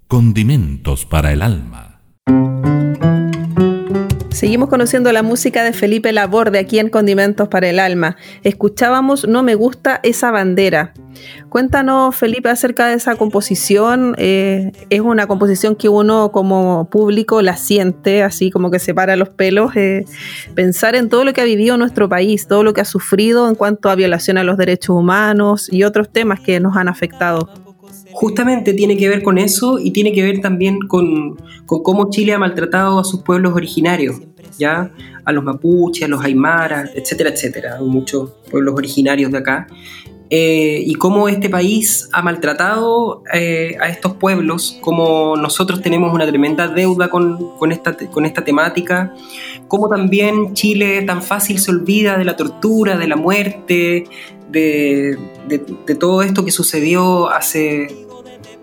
Condimentos 0.06 1.06
para 1.06 1.32
el 1.32 1.40
Alma. 1.40 2.02
Seguimos 4.28 4.68
conociendo 4.68 5.10
la 5.12 5.22
música 5.22 5.64
de 5.64 5.72
Felipe 5.72 6.12
Laborde 6.12 6.58
aquí 6.58 6.78
en 6.78 6.90
Condimentos 6.90 7.48
para 7.48 7.70
el 7.70 7.78
Alma. 7.78 8.18
Escuchábamos 8.42 9.26
No 9.26 9.42
me 9.42 9.54
gusta 9.54 9.98
esa 10.02 10.30
bandera. 10.30 10.92
Cuéntanos, 11.48 12.14
Felipe, 12.16 12.48
acerca 12.48 12.88
de 12.88 12.94
esa 12.94 13.16
composición. 13.16 14.14
Eh, 14.18 14.72
es 14.90 15.00
una 15.00 15.26
composición 15.26 15.76
que 15.76 15.88
uno 15.88 16.32
como 16.32 16.88
público 16.90 17.40
la 17.42 17.56
siente, 17.56 18.22
así 18.22 18.50
como 18.50 18.70
que 18.70 18.78
se 18.78 18.94
para 18.94 19.16
los 19.16 19.28
pelos. 19.28 19.74
eh, 19.76 20.04
pensar 20.54 20.96
en 20.96 21.08
todo 21.08 21.24
lo 21.24 21.32
que 21.32 21.40
ha 21.40 21.44
vivido 21.44 21.76
nuestro 21.76 22.08
país, 22.08 22.46
todo 22.46 22.62
lo 22.62 22.74
que 22.74 22.80
ha 22.80 22.84
sufrido 22.84 23.48
en 23.48 23.54
cuanto 23.54 23.90
a 23.90 23.94
violación 23.94 24.38
a 24.38 24.44
los 24.44 24.56
derechos 24.56 24.96
humanos 24.96 25.72
y 25.72 25.84
otros 25.84 26.10
temas 26.10 26.40
que 26.40 26.60
nos 26.60 26.76
han 26.76 26.88
afectado. 26.88 27.48
Justamente 28.12 28.72
tiene 28.72 28.96
que 28.96 29.08
ver 29.08 29.22
con 29.22 29.36
eso 29.38 29.78
y 29.78 29.90
tiene 29.90 30.12
que 30.12 30.22
ver 30.22 30.40
también 30.40 30.78
con, 30.88 31.36
cómo 31.66 32.10
Chile 32.10 32.32
ha 32.32 32.38
maltratado 32.38 32.98
a 32.98 33.04
sus 33.04 33.22
pueblos 33.22 33.54
originarios, 33.54 34.16
¿ya? 34.58 34.90
A 35.24 35.32
los 35.32 35.44
mapuches, 35.44 36.04
a 36.04 36.08
los 36.08 36.24
aymaras, 36.24 36.90
etcétera, 36.94 37.30
etcétera. 37.30 37.78
Muchos 37.80 38.30
pueblos 38.50 38.74
originarios 38.74 39.30
de 39.30 39.38
acá. 39.38 39.66
Eh, 40.28 40.82
y 40.84 40.94
cómo 40.96 41.28
este 41.28 41.48
país 41.48 42.08
ha 42.12 42.20
maltratado 42.20 43.22
eh, 43.32 43.76
a 43.80 43.88
estos 43.88 44.14
pueblos, 44.14 44.76
cómo 44.80 45.36
nosotros 45.36 45.80
tenemos 45.82 46.12
una 46.12 46.26
tremenda 46.26 46.66
deuda 46.66 47.08
con, 47.08 47.56
con 47.56 47.70
esta, 47.70 47.96
con 47.96 48.26
esta 48.26 48.42
temática, 48.42 49.14
cómo 49.68 49.88
también 49.88 50.52
Chile 50.54 51.02
tan 51.02 51.22
fácil 51.22 51.60
se 51.60 51.70
olvida 51.70 52.18
de 52.18 52.24
la 52.24 52.34
tortura, 52.36 52.96
de 52.96 53.06
la 53.06 53.14
muerte, 53.16 54.04
de, 54.50 55.16
de- 55.48 55.64
de 55.86 55.94
todo 55.94 56.22
esto 56.22 56.44
que 56.44 56.50
sucedió 56.50 57.28
hace 57.30 57.86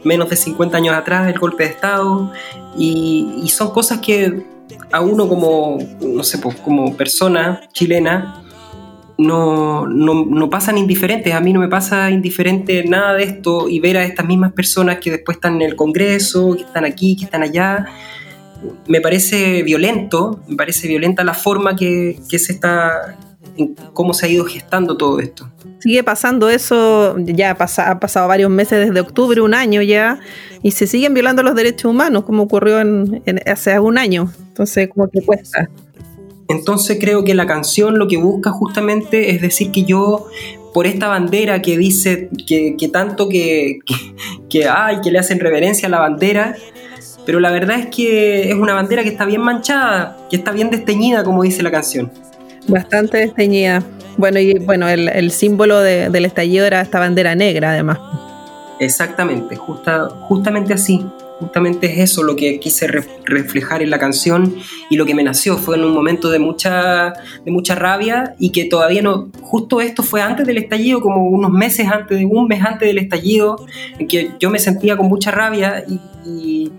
menos 0.04 0.30
de 0.30 0.36
50 0.36 0.76
años 0.76 0.96
atrás, 0.96 1.30
el 1.32 1.40
golpe 1.40 1.64
de 1.64 1.70
Estado, 1.70 2.30
y, 2.78 3.36
y 3.42 3.48
son 3.48 3.72
cosas 3.72 4.00
que 4.00 4.44
a 4.92 5.00
uno 5.02 5.30
como, 5.30 5.78
no 6.02 6.24
sé, 6.24 6.40
pues, 6.40 6.56
como 6.58 6.96
persona 6.98 7.62
chilena, 7.72 8.43
no, 9.18 9.88
no, 9.88 10.26
no 10.26 10.50
pasan 10.50 10.78
indiferentes. 10.78 11.34
A 11.34 11.40
mí 11.40 11.54
no 11.54 11.60
me 11.60 11.68
pasa 11.68 12.10
indiferente 12.10 12.84
nada 12.86 13.14
de 13.14 13.24
esto 13.24 13.70
y 13.70 13.80
ver 13.80 13.98
a 13.98 14.04
estas 14.04 14.26
mismas 14.26 14.54
personas 14.54 15.00
que 15.00 15.12
después 15.12 15.38
están 15.38 15.56
en 15.56 15.64
el 15.64 15.76
Congreso, 15.76 16.56
que 16.56 16.64
están 16.64 16.86
aquí, 16.86 17.16
que 17.16 17.26
están 17.26 17.44
allá. 17.44 17.86
Me 18.88 19.02
parece 19.02 19.64
violento, 19.64 20.42
me 20.48 20.56
parece 20.56 20.88
violenta 20.88 21.24
la 21.24 21.34
forma 21.34 21.76
que, 21.76 22.18
que 22.30 22.40
se 22.40 22.54
está, 22.54 23.18
en 23.58 23.76
cómo 23.94 24.14
se 24.14 24.26
ha 24.26 24.30
ido 24.30 24.46
gestando 24.46 24.98
todo 24.98 25.20
esto. 25.20 25.50
Sigue 25.80 26.04
pasando 26.04 26.50
eso, 26.50 27.18
ya 27.20 27.56
pasa, 27.56 27.92
ha 27.92 28.00
pasado 28.00 28.28
varios 28.28 28.50
meses 28.50 28.88
desde 28.88 29.02
octubre, 29.02 29.42
un 29.42 29.54
año 29.54 29.82
ya, 29.82 30.20
y 30.62 30.72
se 30.72 30.88
siguen 30.88 31.14
violando 31.14 31.44
los 31.44 31.56
derechos 31.56 31.92
humanos, 31.92 32.24
como 32.24 32.44
ocurrió 32.44 32.78
hace 33.46 33.80
un 33.80 33.98
año. 33.98 34.32
Entonces, 34.48 34.90
como 34.90 35.10
que 35.10 35.22
cuesta. 35.22 35.70
Entonces 36.54 36.98
creo 37.02 37.24
que 37.26 37.34
la 37.34 37.46
canción 37.46 37.98
lo 38.00 38.08
que 38.08 38.18
busca 38.18 38.52
justamente 38.52 39.32
es 39.32 39.42
decir 39.42 39.72
que 39.72 39.84
yo, 39.84 40.28
por 40.74 40.88
esta 40.88 41.08
bandera 41.10 41.62
que 41.62 41.78
dice 41.78 42.30
que, 42.48 42.76
que 42.78 42.88
tanto 42.88 43.28
que, 43.30 43.80
que, 43.86 43.96
que 44.50 44.68
hay, 44.70 45.02
que 45.02 45.12
le 45.12 45.20
hacen 45.20 45.40
reverencia 45.40 45.88
a 45.88 45.92
la 45.92 46.00
bandera, 46.00 46.56
pero 47.26 47.40
la 47.40 47.52
verdad 47.52 47.80
es 47.80 47.88
que 47.88 48.50
es 48.50 48.56
una 48.56 48.74
bandera 48.74 49.04
que 49.04 49.10
está 49.10 49.26
bien 49.26 49.42
manchada, 49.42 50.18
que 50.30 50.36
está 50.38 50.52
bien 50.52 50.70
desteñida, 50.70 51.24
como 51.24 51.44
dice 51.44 51.62
la 51.64 51.72
canción. 51.72 52.12
Bastante 52.68 53.18
desteñida. 53.18 53.84
Bueno, 54.18 54.40
y 54.40 54.54
bueno, 54.60 54.88
el, 54.88 55.10
el 55.10 55.32
símbolo 55.32 55.80
de- 55.80 56.10
del 56.10 56.26
estallido 56.26 56.66
era 56.66 56.82
esta 56.82 57.00
bandera 57.00 57.34
negra, 57.36 57.72
además. 57.72 58.00
Exactamente, 58.80 59.56
justa, 59.56 60.10
justamente 60.28 60.74
así. 60.74 61.06
Justamente 61.40 61.88
es 61.92 62.12
eso 62.12 62.24
lo 62.24 62.36
que 62.36 62.60
quise 62.60 62.88
re- 62.88 63.06
reflejar 63.26 63.82
en 63.82 63.90
la 63.90 64.00
canción 64.00 64.56
y 64.90 64.96
lo 64.96 65.06
que 65.06 65.14
me 65.16 65.24
nació. 65.24 65.58
Fue 65.58 65.76
en 65.76 65.84
un 65.84 65.92
momento 65.92 66.30
de 66.30 66.40
mucha, 66.40 67.14
de 67.44 67.52
mucha 67.52 67.76
rabia 67.76 68.36
y 68.40 68.52
que 68.52 68.66
todavía 68.66 69.02
no. 69.02 69.30
Justo 69.42 69.82
esto 69.82 70.04
fue 70.04 70.22
antes 70.22 70.46
del 70.48 70.58
estallido, 70.58 71.02
como 71.02 71.28
unos 71.28 71.52
meses 71.52 71.88
antes, 71.88 72.24
un 72.30 72.48
mes 72.48 72.62
antes 72.64 72.88
del 72.88 72.98
estallido, 73.00 73.66
en 74.00 74.08
que 74.08 74.32
yo 74.40 74.50
me 74.50 74.60
sentía 74.60 74.96
con 74.96 75.08
mucha 75.08 75.32
rabia 75.32 75.84
y, 75.88 76.00
y- 76.26 76.72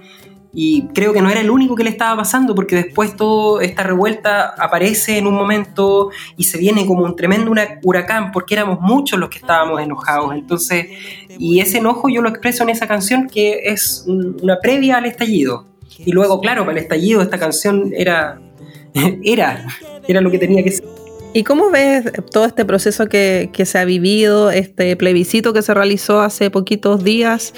y 0.55 0.83
creo 0.95 1.13
que 1.13 1.21
no 1.21 1.29
era 1.31 1.41
el 1.41 1.51
único 1.51 1.75
que 1.75 1.83
le 1.85 1.91
estaba 1.91 2.17
pasando 2.17 2.55
porque 2.55 2.77
después 2.77 3.17
toda 3.17 3.65
esta 3.65 3.83
revuelta 3.83 4.55
aparece 4.57 5.19
en 5.19 5.27
un 5.27 5.35
momento 5.35 6.11
y 6.37 6.45
se 6.45 6.59
viene 6.59 6.87
como 6.87 7.05
un 7.05 7.17
tremendo 7.17 7.51
hura- 7.51 7.81
huracán 7.83 8.31
porque 8.31 8.55
éramos 8.55 8.81
muchos 8.81 9.19
los 9.19 9.29
que 9.31 9.39
estábamos 9.39 9.81
enojados. 9.81 10.33
Entonces, 10.35 10.87
y 11.39 11.59
ese 11.61 11.79
enojo 11.79 12.09
yo 12.09 12.23
lo 12.23 12.29
expreso 12.29 12.63
en 12.63 12.69
esa 12.71 12.87
canción 12.87 13.29
que 13.29 13.63
es 13.65 14.05
un- 14.07 14.37
una 14.43 14.61
previa 14.61 14.99
al 14.99 15.07
estallido. 15.07 15.67
Y 15.99 16.13
luego, 16.13 16.41
claro, 16.41 16.65
para 16.65 16.79
el 16.79 16.83
estallido 16.85 17.21
esta 17.23 17.39
canción 17.39 17.93
era, 17.97 18.41
era, 19.25 19.67
era 20.07 20.21
lo 20.21 20.31
que 20.31 20.39
tenía 20.39 20.63
que 20.63 20.71
ser. 20.71 20.87
¿Y 21.37 21.43
cómo 21.43 21.69
ves 21.69 22.05
todo 22.31 22.45
este 22.45 22.65
proceso 22.65 23.09
que, 23.09 23.51
que 23.53 23.67
se 23.67 23.77
ha 23.79 23.85
vivido, 23.85 24.53
este 24.53 24.95
plebiscito 24.95 25.53
que 25.53 25.63
se 25.63 25.75
realizó 25.75 26.21
hace 26.21 26.49
poquitos 26.49 27.03
días, 27.03 27.53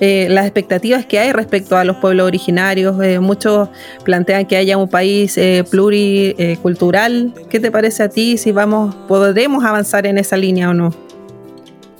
eh, 0.00 0.26
las 0.28 0.46
expectativas 0.46 1.06
que 1.06 1.20
hay 1.20 1.30
respecto 1.30 1.76
a 1.76 1.84
los 1.84 1.98
pueblos 1.98 2.26
originarios? 2.26 3.00
Eh, 3.00 3.20
muchos 3.20 3.68
plantean 4.02 4.46
que 4.46 4.56
haya 4.56 4.76
un 4.76 4.88
país 4.88 5.38
eh, 5.38 5.62
pluricultural. 5.70 7.32
¿Qué 7.48 7.60
te 7.60 7.70
parece 7.70 8.02
a 8.02 8.08
ti? 8.08 8.36
Si 8.36 8.50
vamos, 8.50 8.96
podremos 9.06 9.62
avanzar 9.62 10.06
en 10.06 10.18
esa 10.18 10.36
línea 10.36 10.70
o 10.70 10.74
no? 10.74 10.92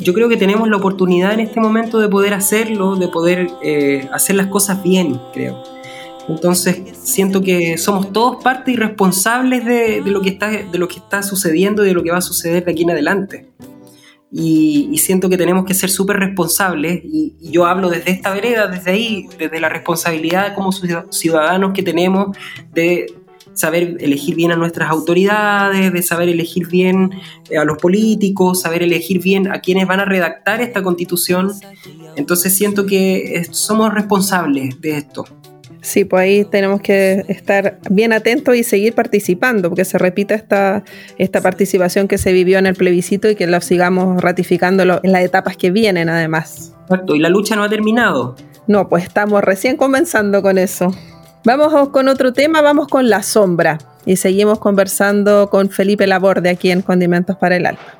Yo 0.00 0.12
creo 0.12 0.28
que 0.28 0.36
tenemos 0.36 0.68
la 0.68 0.78
oportunidad 0.78 1.32
en 1.32 1.40
este 1.40 1.60
momento 1.60 2.00
de 2.00 2.08
poder 2.08 2.34
hacerlo, 2.34 2.96
de 2.96 3.06
poder 3.06 3.46
hacer 4.10 4.34
las 4.34 4.48
cosas 4.48 4.82
bien, 4.82 5.20
creo. 5.32 5.62
Entonces 6.28 6.82
siento 7.02 7.42
que 7.42 7.78
somos 7.78 8.12
todos 8.12 8.42
parte 8.42 8.72
y 8.72 8.76
responsables 8.76 9.64
de, 9.64 10.02
lo 10.04 10.20
que 10.20 10.30
está, 10.30 10.48
de 10.48 10.78
lo 10.78 10.88
que 10.88 10.98
está 10.98 11.22
sucediendo 11.22 11.84
y 11.84 11.88
de 11.88 11.94
lo 11.94 12.02
que 12.02 12.10
va 12.10 12.18
a 12.18 12.22
suceder 12.22 12.64
de 12.64 12.72
aquí 12.72 12.82
en 12.82 12.90
adelante. 12.90 13.48
Y, 14.32 14.96
siento 14.98 15.28
que 15.28 15.36
tenemos 15.36 15.64
que 15.64 15.74
ser 15.74 15.90
súper 15.90 16.18
responsables 16.18 17.02
y, 17.04 17.34
y 17.40 17.50
yo 17.50 17.66
hablo 17.66 17.88
desde 17.88 18.12
esta 18.12 18.32
vereda, 18.32 18.68
desde 18.68 18.92
ahí, 18.92 19.28
desde 19.38 19.58
la 19.58 19.68
responsabilidad 19.68 20.54
como 20.54 20.70
ciudad- 20.70 21.06
ciudadanos 21.10 21.72
que 21.72 21.82
tenemos 21.82 22.36
de 22.72 23.06
saber 23.54 23.96
elegir 24.00 24.34
bien 24.34 24.52
a 24.52 24.56
nuestras 24.56 24.90
autoridades, 24.90 25.92
de 25.92 26.02
saber 26.02 26.28
elegir 26.28 26.68
bien 26.68 27.10
eh, 27.50 27.58
a 27.58 27.64
los 27.64 27.78
políticos, 27.78 28.62
saber 28.62 28.82
elegir 28.82 29.20
bien 29.20 29.50
a 29.50 29.60
quienes 29.60 29.86
van 29.86 30.00
a 30.00 30.04
redactar 30.04 30.60
esta 30.60 30.82
constitución. 30.82 31.52
Entonces 32.16 32.54
siento 32.54 32.86
que 32.86 33.46
somos 33.50 33.92
responsables 33.92 34.80
de 34.80 34.98
esto. 34.98 35.24
Sí, 35.82 36.04
pues 36.04 36.22
ahí 36.22 36.44
tenemos 36.44 36.80
que 36.80 37.24
estar 37.28 37.78
bien 37.90 38.12
atentos 38.12 38.54
y 38.56 38.62
seguir 38.62 38.94
participando, 38.94 39.68
porque 39.70 39.84
se 39.84 39.98
repita 39.98 40.34
esta, 40.34 40.84
esta 41.18 41.40
participación 41.40 42.06
que 42.06 42.18
se 42.18 42.32
vivió 42.32 42.58
en 42.58 42.66
el 42.66 42.74
plebiscito 42.74 43.30
y 43.30 43.34
que 43.34 43.46
lo 43.46 43.60
sigamos 43.60 44.20
ratificando 44.20 44.82
en 44.82 45.12
las 45.12 45.24
etapas 45.24 45.56
que 45.56 45.70
vienen 45.70 46.08
además. 46.08 46.74
Exacto, 46.82 47.14
y 47.14 47.18
la 47.18 47.28
lucha 47.28 47.56
no 47.56 47.62
ha 47.62 47.68
terminado. 47.68 48.36
No, 48.66 48.88
pues 48.88 49.04
estamos 49.04 49.42
recién 49.42 49.76
comenzando 49.76 50.42
con 50.42 50.58
eso. 50.58 50.94
Vamos 51.44 51.88
con 51.88 52.08
otro 52.08 52.32
tema, 52.32 52.60
vamos 52.60 52.88
con 52.88 53.08
la 53.08 53.22
sombra 53.22 53.78
y 54.04 54.16
seguimos 54.16 54.58
conversando 54.58 55.48
con 55.50 55.70
Felipe 55.70 56.06
Laborde 56.06 56.50
aquí 56.50 56.70
en 56.70 56.82
Condimentos 56.82 57.36
para 57.36 57.56
el 57.56 57.66
Alma. 57.66 57.99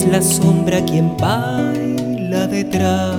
Es 0.00 0.06
la 0.08 0.22
sombra 0.22 0.82
quien 0.84 1.16
baila 1.18 2.46
detrás 2.46 3.16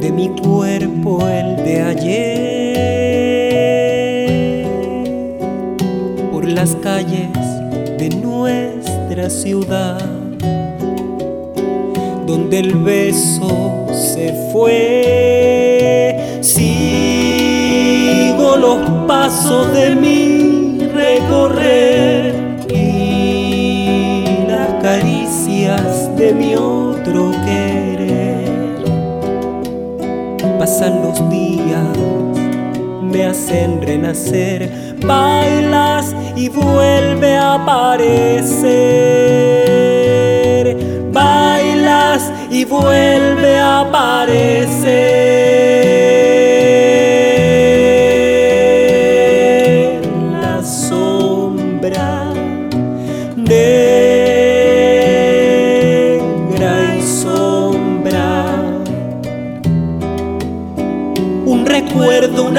de 0.00 0.10
mi 0.12 0.28
cuerpo 0.30 1.26
el 1.26 1.56
de 1.56 1.82
ayer 1.82 2.24
por 6.32 6.46
las 6.46 6.74
calles 6.76 7.28
de 7.98 8.08
nuestra 8.22 9.28
ciudad 9.28 9.98
donde 12.26 12.60
el 12.60 12.74
beso 12.76 13.86
se 13.92 14.32
fue. 14.50 16.16
Sigo 16.40 17.76
los 18.56 18.78
pasos 19.06 19.70
de 19.74 19.94
mi 19.94 20.78
recorrer 20.86 21.93
me 33.14 33.26
hacen 33.26 33.80
renacer, 33.80 34.68
bailas 35.06 36.14
y 36.34 36.48
vuelve 36.48 37.36
a 37.36 37.54
aparecer. 37.54 38.64
Bailas 41.12 42.32
y 42.50 42.64
vuelve 42.64 43.60
a 43.60 43.80
aparecer. 43.82 45.23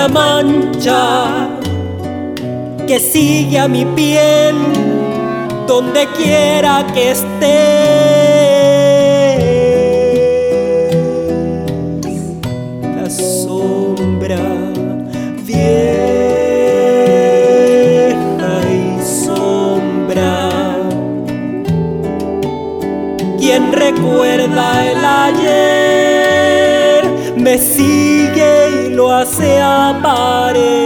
Una 0.06 0.14
mancha 0.14 1.48
que 2.88 3.00
sigue 3.00 3.58
a 3.58 3.68
mi 3.68 3.86
piel 3.86 4.56
donde 5.68 6.08
quiera 6.18 6.86
que 6.94 7.12
esté. 7.12 7.56
La 12.96 13.10
sombra 13.10 14.38
vieja 15.44 15.66
y 18.70 19.02
sombra. 19.04 20.50
Quien 23.40 23.72
recuerda 23.72 24.92
el 24.92 25.06
ayer 25.06 25.76
y 29.16 29.18
lo 29.18 29.22
hace 29.22 29.62
aparecer. 29.62 30.85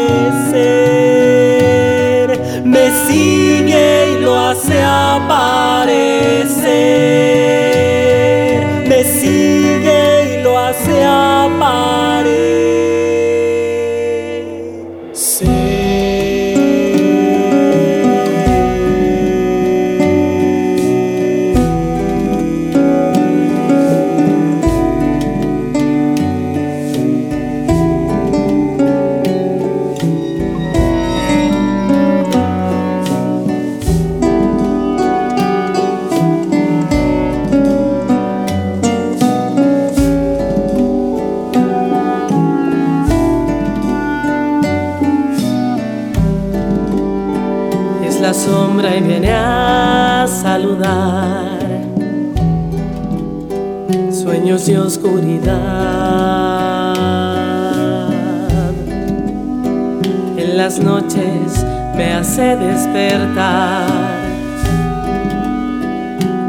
Despertar. 62.60 63.88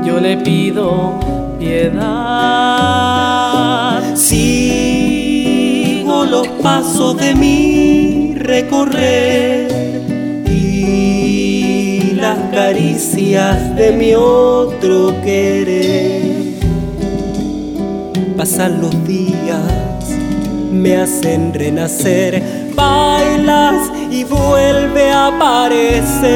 Yo 0.04 0.18
le 0.20 0.36
pido 0.38 1.18
piedad. 1.58 2.10
Sigo 4.14 5.60
los 6.24 6.48
pasos 6.62 7.16
de 7.16 7.34
mi 7.34 8.34
recorrer 8.34 9.70
y 10.46 12.12
las 12.16 12.38
caricias 12.52 13.76
de 13.76 13.92
mi 13.92 14.14
otro 14.14 15.14
querer. 15.22 16.20
Pasan 18.36 18.80
los 18.80 19.06
días, 19.06 20.16
me 20.72 20.96
hacen 20.96 21.52
renacer, 21.52 22.42
bailas 22.74 23.89
vuelve 24.30 25.10
a 25.10 25.26
aparecer. 25.26 26.30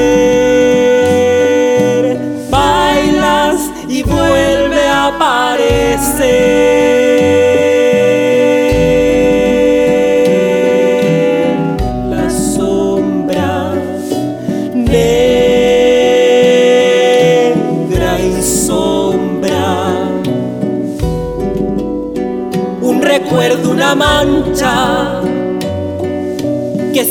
Bailas 2.51 3.71
y 3.89 4.03
vuelve 4.03 4.87
a 4.87 5.07
aparecer. 5.07 6.84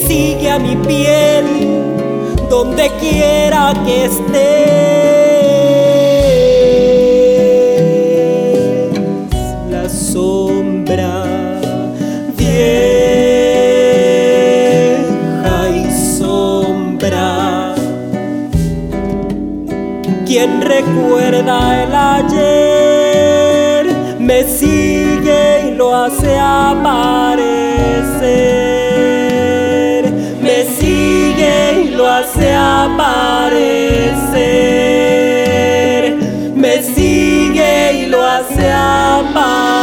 Sigue 0.07 0.49
a 0.49 0.59
mi 0.59 0.75
piel 0.75 1.45
donde 2.49 2.89
quiera 2.99 3.73
que 3.85 4.05
estés. 4.05 4.93
La 9.71 9.89
sombra 9.89 11.23
vieja 12.37 12.89
y 15.69 15.91
sombra. 16.17 17.75
Quien 20.25 20.61
recuerda 20.61 21.83
el 21.83 21.95
ayer 22.17 23.85
me 24.19 24.43
sigue 24.43 25.67
y 25.67 25.71
lo 25.75 25.95
hace 25.95 26.37
aparecer. 26.39 28.02
Hace 32.83 32.91
aparecer. 32.91 34.53
Me 36.55 36.81
sigue 36.81 37.93
y 37.93 38.05
lo 38.07 38.25
hace 38.25 38.71
aparecer. 38.71 39.82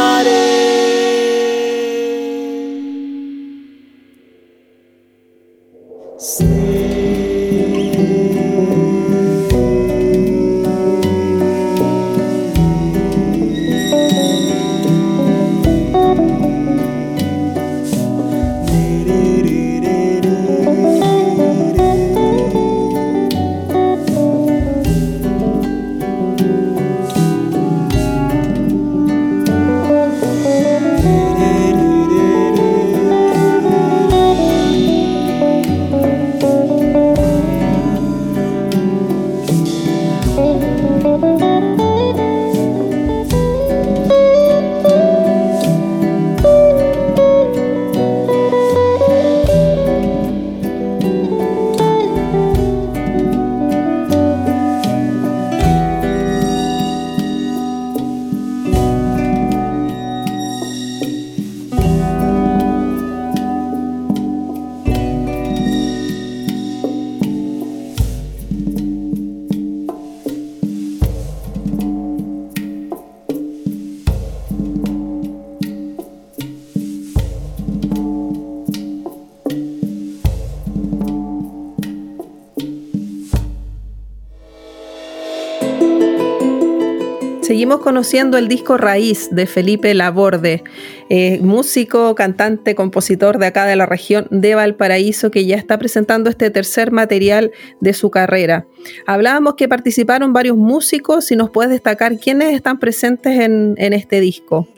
Seguimos 87.51 87.81
conociendo 87.81 88.37
el 88.37 88.47
disco 88.47 88.77
Raíz 88.77 89.27
de 89.29 89.45
Felipe 89.45 89.93
Laborde, 89.93 90.63
eh, 91.09 91.37
músico, 91.41 92.15
cantante, 92.15 92.75
compositor 92.75 93.39
de 93.39 93.47
acá 93.47 93.65
de 93.65 93.75
la 93.75 93.85
región 93.85 94.25
de 94.31 94.55
Valparaíso, 94.55 95.31
que 95.31 95.45
ya 95.45 95.57
está 95.57 95.77
presentando 95.77 96.29
este 96.29 96.49
tercer 96.49 96.93
material 96.93 97.51
de 97.81 97.91
su 97.91 98.09
carrera. 98.09 98.67
Hablábamos 99.05 99.55
que 99.55 99.67
participaron 99.67 100.31
varios 100.31 100.55
músicos, 100.55 101.25
si 101.25 101.35
nos 101.35 101.49
puedes 101.49 101.71
destacar 101.71 102.19
quiénes 102.19 102.53
están 102.53 102.79
presentes 102.79 103.37
en, 103.37 103.75
en 103.75 103.91
este 103.91 104.21
disco. 104.21 104.69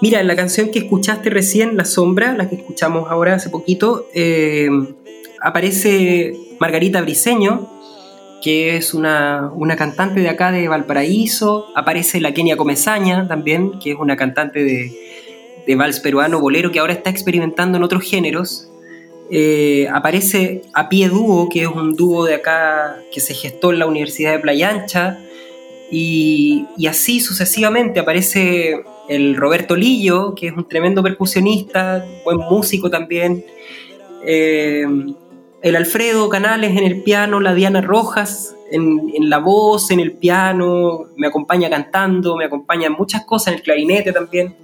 Mira, 0.00 0.20
en 0.20 0.26
la 0.26 0.34
canción 0.34 0.72
que 0.72 0.80
escuchaste 0.80 1.30
recién, 1.30 1.76
La 1.76 1.84
Sombra, 1.84 2.34
la 2.36 2.48
que 2.48 2.56
escuchamos 2.56 3.08
ahora 3.12 3.36
hace 3.36 3.48
poquito, 3.48 4.08
eh, 4.12 4.68
aparece 5.40 6.34
Margarita 6.58 7.00
Briseño, 7.00 7.70
que 8.42 8.76
es 8.76 8.92
una, 8.92 9.50
una, 9.54 9.76
cantante 9.76 10.20
de 10.20 10.28
acá 10.28 10.50
de 10.52 10.68
Valparaíso. 10.68 11.68
Aparece 11.74 12.20
la 12.20 12.34
Kenia 12.34 12.56
Comezaña 12.56 13.28
también, 13.28 13.78
que 13.78 13.92
es 13.92 13.96
una 13.98 14.16
cantante 14.16 14.64
de, 14.64 14.92
de 15.66 15.74
vals 15.76 16.00
peruano, 16.00 16.40
bolero, 16.40 16.72
que 16.72 16.80
ahora 16.80 16.92
está 16.92 17.08
experimentando 17.08 17.78
en 17.78 17.84
otros 17.84 18.02
géneros. 18.02 18.68
Eh, 19.30 19.88
aparece 19.92 20.62
A 20.74 20.88
Pie 20.88 21.08
Dúo, 21.08 21.48
que 21.48 21.62
es 21.62 21.68
un 21.68 21.94
dúo 21.94 22.26
de 22.26 22.34
acá 22.34 22.98
que 23.12 23.20
se 23.20 23.32
gestó 23.32 23.72
en 23.72 23.78
la 23.78 23.86
Universidad 23.86 24.32
de 24.32 24.40
Playa 24.40 24.70
Ancha. 24.70 25.18
Y, 25.90 26.66
y 26.76 26.86
así 26.86 27.20
sucesivamente 27.20 28.00
aparece 28.00 28.82
el 29.08 29.36
Roberto 29.36 29.76
Lillo, 29.76 30.34
que 30.34 30.48
es 30.48 30.52
un 30.52 30.66
tremendo 30.66 31.02
percusionista, 31.02 32.04
buen 32.24 32.38
músico 32.38 32.90
también. 32.90 33.44
Eh, 34.24 34.86
el 35.62 35.76
Alfredo 35.76 36.28
Canales 36.28 36.76
en 36.76 36.84
el 36.84 37.02
piano, 37.02 37.40
la 37.40 37.54
Diana 37.54 37.80
Rojas 37.80 38.56
en, 38.72 39.30
la 39.30 39.38
voz, 39.38 39.90
en 39.90 40.00
el 40.00 40.12
piano, 40.12 41.06
me 41.16 41.26
acompaña 41.26 41.68
cantando, 41.70 42.36
me 42.36 42.46
acompaña 42.46 42.86
en 42.86 42.94
muchas 42.94 43.24
cosas, 43.24 43.48
en 43.48 43.54
el 43.54 43.62
clarinete 43.62 44.12
también. 44.12 44.56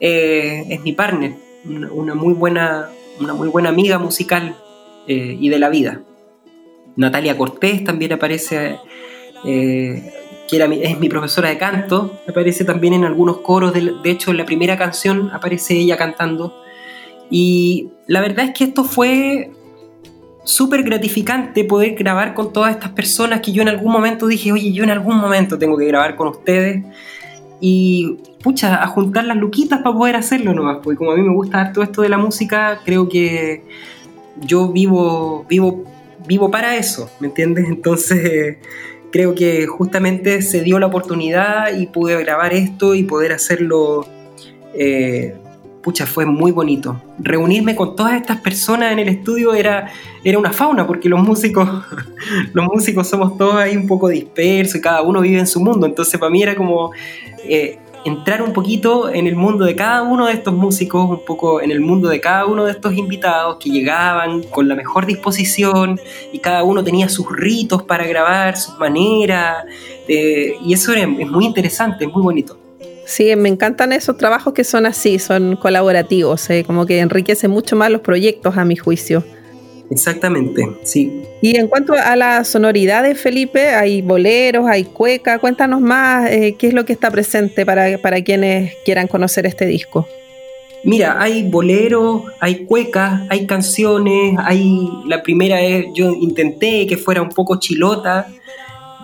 Eh, 0.00 0.64
es 0.68 0.80
mi 0.82 0.92
partner, 0.92 1.34
una, 1.64 1.90
una, 1.90 2.14
muy 2.14 2.34
buena, 2.34 2.88
una 3.20 3.34
muy 3.34 3.48
buena 3.48 3.70
amiga 3.70 3.98
musical 3.98 4.56
eh, 5.06 5.36
y 5.40 5.48
de 5.48 5.58
la 5.58 5.70
vida. 5.70 6.02
Natalia 6.96 7.36
Cortés 7.36 7.84
también 7.84 8.12
aparece, 8.12 8.78
eh, 9.44 10.12
que 10.48 10.56
era 10.56 10.68
mi, 10.68 10.82
es 10.82 10.98
mi 10.98 11.08
profesora 11.08 11.48
de 11.48 11.58
canto, 11.58 12.20
aparece 12.28 12.64
también 12.64 12.92
en 12.94 13.04
algunos 13.04 13.38
coros, 13.38 13.72
de, 13.72 13.94
de 14.02 14.10
hecho 14.10 14.30
en 14.30 14.36
la 14.36 14.44
primera 14.44 14.76
canción 14.76 15.30
aparece 15.32 15.74
ella 15.74 15.96
cantando. 15.96 16.62
Y 17.30 17.90
la 18.06 18.20
verdad 18.20 18.46
es 18.46 18.54
que 18.54 18.64
esto 18.64 18.84
fue 18.84 19.50
súper 20.48 20.82
gratificante 20.82 21.62
poder 21.62 21.94
grabar 21.94 22.32
con 22.32 22.54
todas 22.54 22.70
estas 22.70 22.92
personas 22.92 23.40
que 23.42 23.52
yo 23.52 23.60
en 23.60 23.68
algún 23.68 23.92
momento 23.92 24.26
dije, 24.26 24.50
oye, 24.50 24.72
yo 24.72 24.82
en 24.82 24.88
algún 24.88 25.18
momento 25.18 25.58
tengo 25.58 25.76
que 25.76 25.84
grabar 25.84 26.16
con 26.16 26.28
ustedes. 26.28 26.82
Y 27.60 28.16
pucha, 28.42 28.82
a 28.82 28.86
juntar 28.86 29.26
las 29.26 29.36
luquitas 29.36 29.82
para 29.82 29.94
poder 29.94 30.16
hacerlo 30.16 30.54
nomás, 30.54 30.78
porque 30.82 30.96
como 30.96 31.10
a 31.10 31.16
mí 31.16 31.22
me 31.22 31.34
gusta 31.34 31.58
dar 31.58 31.72
todo 31.74 31.84
esto 31.84 32.00
de 32.00 32.08
la 32.08 32.16
música, 32.16 32.80
creo 32.82 33.10
que 33.10 33.62
yo 34.40 34.72
vivo, 34.72 35.44
vivo, 35.50 35.84
vivo 36.26 36.50
para 36.50 36.76
eso, 36.76 37.10
¿me 37.20 37.26
entiendes? 37.26 37.66
Entonces 37.68 38.56
creo 39.12 39.34
que 39.34 39.66
justamente 39.66 40.40
se 40.40 40.62
dio 40.62 40.78
la 40.78 40.86
oportunidad 40.86 41.76
y 41.76 41.88
pude 41.88 42.18
grabar 42.22 42.54
esto 42.54 42.94
y 42.94 43.02
poder 43.02 43.32
hacerlo 43.32 44.06
eh, 44.72 45.34
pucha, 45.82 46.06
fue 46.06 46.26
muy 46.26 46.52
bonito. 46.52 47.00
Reunirme 47.18 47.74
con 47.74 47.96
todas 47.96 48.14
estas 48.14 48.40
personas 48.40 48.92
en 48.92 48.98
el 48.98 49.08
estudio 49.08 49.54
era, 49.54 49.90
era 50.24 50.38
una 50.38 50.52
fauna, 50.52 50.86
porque 50.86 51.08
los 51.08 51.20
músicos, 51.20 51.68
los 52.52 52.66
músicos 52.66 53.08
somos 53.08 53.36
todos 53.36 53.56
ahí 53.56 53.76
un 53.76 53.86
poco 53.86 54.08
dispersos 54.08 54.76
y 54.76 54.80
cada 54.80 55.02
uno 55.02 55.20
vive 55.20 55.38
en 55.38 55.46
su 55.46 55.60
mundo. 55.60 55.86
Entonces 55.86 56.18
para 56.18 56.30
mí 56.30 56.42
era 56.42 56.56
como 56.56 56.90
eh, 57.44 57.78
entrar 58.04 58.42
un 58.42 58.52
poquito 58.52 59.08
en 59.10 59.26
el 59.26 59.36
mundo 59.36 59.64
de 59.64 59.76
cada 59.76 60.02
uno 60.02 60.26
de 60.26 60.32
estos 60.32 60.54
músicos, 60.54 61.08
un 61.08 61.24
poco 61.24 61.60
en 61.60 61.70
el 61.70 61.80
mundo 61.80 62.08
de 62.08 62.20
cada 62.20 62.46
uno 62.46 62.64
de 62.64 62.72
estos 62.72 62.94
invitados 62.94 63.56
que 63.58 63.70
llegaban 63.70 64.42
con 64.44 64.68
la 64.68 64.74
mejor 64.74 65.06
disposición 65.06 66.00
y 66.32 66.38
cada 66.38 66.64
uno 66.64 66.82
tenía 66.82 67.08
sus 67.08 67.26
ritos 67.30 67.82
para 67.82 68.06
grabar, 68.06 68.56
sus 68.56 68.78
maneras. 68.78 69.64
Eh, 70.06 70.56
y 70.64 70.72
eso 70.72 70.92
es 70.92 71.06
muy 71.08 71.44
interesante, 71.44 72.04
es 72.04 72.12
muy 72.12 72.22
bonito. 72.22 72.67
Sí, 73.08 73.34
me 73.36 73.48
encantan 73.48 73.94
esos 73.94 74.18
trabajos 74.18 74.52
que 74.52 74.64
son 74.64 74.84
así, 74.84 75.18
son 75.18 75.56
colaborativos, 75.56 76.50
eh, 76.50 76.62
como 76.66 76.84
que 76.84 77.00
enriquece 77.00 77.48
mucho 77.48 77.74
más 77.74 77.90
los 77.90 78.02
proyectos 78.02 78.58
a 78.58 78.66
mi 78.66 78.76
juicio. 78.76 79.24
Exactamente, 79.90 80.68
sí. 80.82 81.22
Y 81.40 81.56
en 81.56 81.68
cuanto 81.68 81.94
a 81.94 82.16
la 82.16 82.44
sonoridad 82.44 83.02
de 83.02 83.14
Felipe, 83.14 83.70
hay 83.70 84.02
boleros, 84.02 84.66
hay 84.68 84.84
cueca, 84.84 85.38
cuéntanos 85.38 85.80
más 85.80 86.30
eh, 86.30 86.56
qué 86.58 86.66
es 86.66 86.74
lo 86.74 86.84
que 86.84 86.92
está 86.92 87.10
presente 87.10 87.64
para, 87.64 87.96
para 87.96 88.22
quienes 88.22 88.74
quieran 88.84 89.08
conocer 89.08 89.46
este 89.46 89.64
disco. 89.64 90.06
Mira, 90.84 91.16
hay 91.18 91.48
boleros, 91.48 92.24
hay 92.40 92.66
cuecas, 92.66 93.22
hay 93.30 93.46
canciones, 93.46 94.36
hay 94.38 94.86
la 95.06 95.22
primera 95.22 95.62
es 95.62 95.86
yo 95.94 96.12
intenté 96.12 96.86
que 96.86 96.98
fuera 96.98 97.22
un 97.22 97.30
poco 97.30 97.58
chilota, 97.58 98.28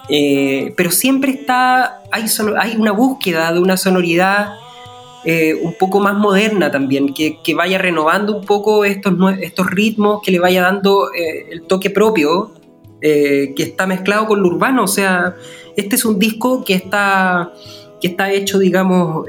eh, 0.08 0.74
pero 0.76 0.90
siempre 0.90 1.32
está, 1.32 2.02
hay, 2.10 2.24
hay, 2.58 2.76
una 2.76 2.92
búsqueda 2.92 3.52
de 3.52 3.58
una 3.58 3.76
sonoridad 3.76 4.54
eh, 5.24 5.54
un 5.54 5.74
poco 5.74 6.00
más 6.00 6.14
moderna 6.14 6.70
también, 6.70 7.14
que, 7.14 7.38
que, 7.42 7.54
vaya 7.54 7.78
renovando 7.78 8.36
un 8.36 8.44
poco 8.44 8.84
estos, 8.84 9.14
estos 9.40 9.66
ritmos, 9.70 10.20
que 10.22 10.30
le 10.30 10.38
vaya 10.38 10.62
dando 10.62 11.12
eh, 11.14 11.46
el 11.50 11.62
toque 11.62 11.90
propio, 11.90 12.52
que 13.00 13.54
está 13.58 13.86
mezclado 13.86 14.26
con 14.26 14.42
lo 14.42 14.48
urbano. 14.48 14.84
O 14.84 14.88
sea, 14.88 15.34
este 15.76 15.96
es 15.96 16.06
un 16.06 16.18
disco 16.18 16.64
que 16.64 16.72
está, 16.72 17.52
que 18.00 18.08
está 18.08 18.32
hecho, 18.32 18.58
digamos, 18.58 19.26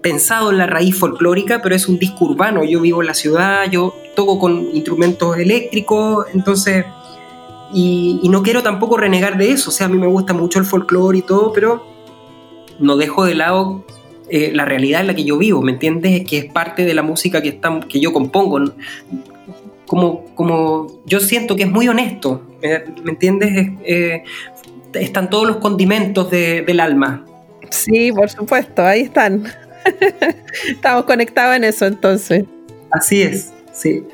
pensado 0.00 0.50
en 0.50 0.56
la 0.56 0.66
raíz 0.66 0.98
folclórica, 0.98 1.60
pero 1.60 1.74
es 1.74 1.88
un 1.88 1.98
disco 1.98 2.24
urbano. 2.24 2.64
Yo 2.64 2.80
vivo 2.80 3.02
en 3.02 3.06
la 3.06 3.12
ciudad, 3.12 3.70
yo 3.70 3.94
toco 4.16 4.38
con 4.38 4.74
instrumentos 4.74 5.36
eléctricos, 5.36 6.24
entonces 6.32 6.86
y, 7.72 8.20
y, 8.22 8.28
no 8.28 8.42
quiero 8.42 8.62
tampoco 8.62 8.96
renegar 8.96 9.36
de 9.38 9.50
eso, 9.52 9.70
o 9.70 9.72
sea, 9.72 9.86
a 9.86 9.90
mí 9.90 9.98
me 9.98 10.06
gusta 10.06 10.32
mucho 10.32 10.58
el 10.58 10.64
folclore 10.64 11.18
y 11.18 11.22
todo, 11.22 11.52
pero 11.52 11.84
no 12.78 12.96
dejo 12.96 13.24
de 13.24 13.34
lado 13.34 13.84
eh, 14.30 14.50
la 14.54 14.64
realidad 14.64 15.00
en 15.02 15.06
la 15.08 15.14
que 15.14 15.24
yo 15.24 15.36
vivo, 15.38 15.62
¿me 15.62 15.72
entiendes? 15.72 16.24
Que 16.24 16.38
es 16.38 16.44
parte 16.52 16.84
de 16.84 16.94
la 16.94 17.02
música 17.02 17.42
que, 17.42 17.48
está, 17.50 17.80
que 17.88 18.00
yo 18.00 18.12
compongo. 18.12 18.60
Como, 19.86 20.26
como 20.34 21.00
yo 21.06 21.18
siento 21.20 21.56
que 21.56 21.62
es 21.62 21.70
muy 21.70 21.88
honesto, 21.88 22.42
¿Me, 22.60 23.10
entiendes? 23.12 23.52
Es- 23.56 23.70
eh, 23.84 24.24
están 24.94 25.30
todos 25.30 25.46
los 25.46 25.56
condimentos 25.58 26.30
de- 26.30 26.62
del 26.62 26.80
alma. 26.80 27.24
Sí, 27.70 28.12
por 28.12 28.28
supuesto, 28.28 28.82
ahí 28.84 29.02
están. 29.02 29.44
Estamos 30.68 31.04
conectados 31.04 31.56
en 31.56 31.64
eso 31.64 31.86
entonces. 31.86 32.44
Así 32.90 33.22
es, 33.22 33.52
sí. 33.72 34.04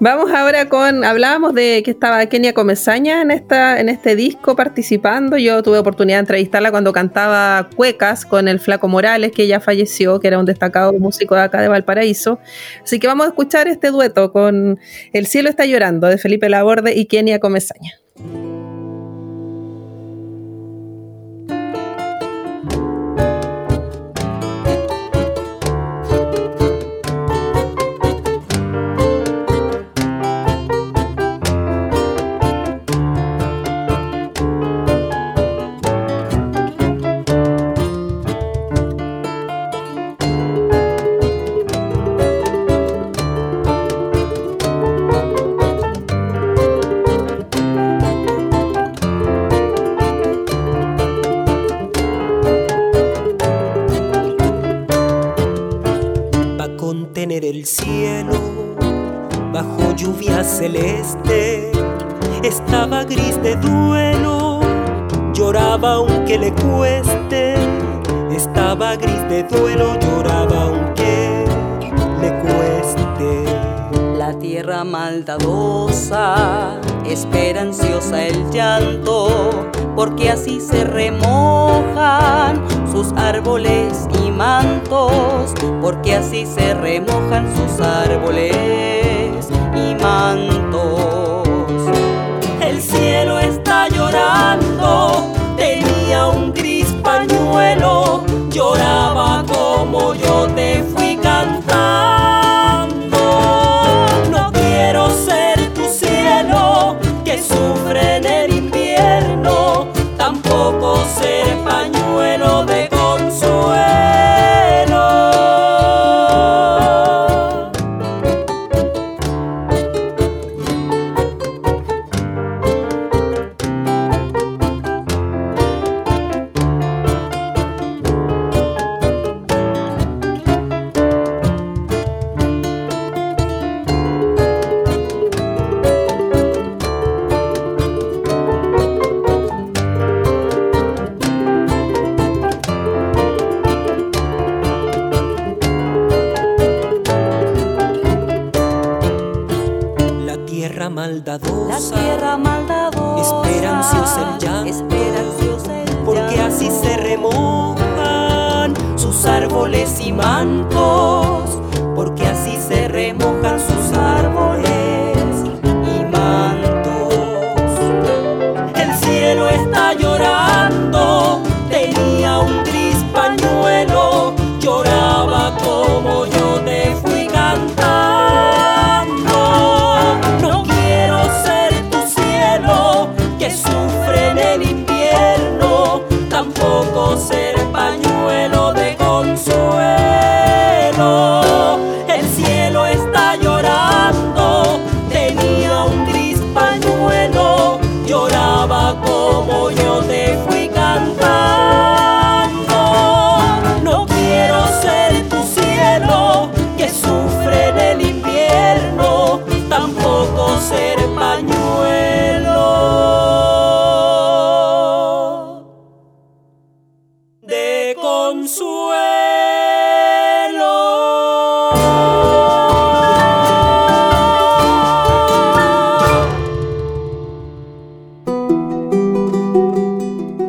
Vamos 0.00 0.30
ahora 0.30 0.68
con, 0.68 1.02
hablábamos 1.02 1.54
de 1.54 1.82
que 1.84 1.90
estaba 1.90 2.24
Kenia 2.26 2.54
Comesaña 2.54 3.20
en, 3.20 3.32
esta, 3.32 3.80
en 3.80 3.88
este 3.88 4.14
disco 4.14 4.54
participando. 4.54 5.36
Yo 5.38 5.60
tuve 5.64 5.76
oportunidad 5.78 6.18
de 6.18 6.20
entrevistarla 6.20 6.70
cuando 6.70 6.92
cantaba 6.92 7.68
cuecas 7.74 8.24
con 8.24 8.46
el 8.46 8.60
Flaco 8.60 8.86
Morales, 8.86 9.32
que 9.32 9.48
ya 9.48 9.58
falleció, 9.58 10.20
que 10.20 10.28
era 10.28 10.38
un 10.38 10.44
destacado 10.44 10.92
músico 10.92 11.34
de 11.34 11.40
acá 11.40 11.60
de 11.60 11.66
Valparaíso. 11.66 12.38
Así 12.84 13.00
que 13.00 13.08
vamos 13.08 13.26
a 13.26 13.30
escuchar 13.30 13.66
este 13.66 13.90
dueto 13.90 14.30
con 14.30 14.78
El 15.12 15.26
cielo 15.26 15.48
está 15.48 15.66
llorando 15.66 16.06
de 16.06 16.16
Felipe 16.16 16.48
Laborde 16.48 16.94
y 16.94 17.06
Kenia 17.06 17.40
Comesaña. 17.40 17.98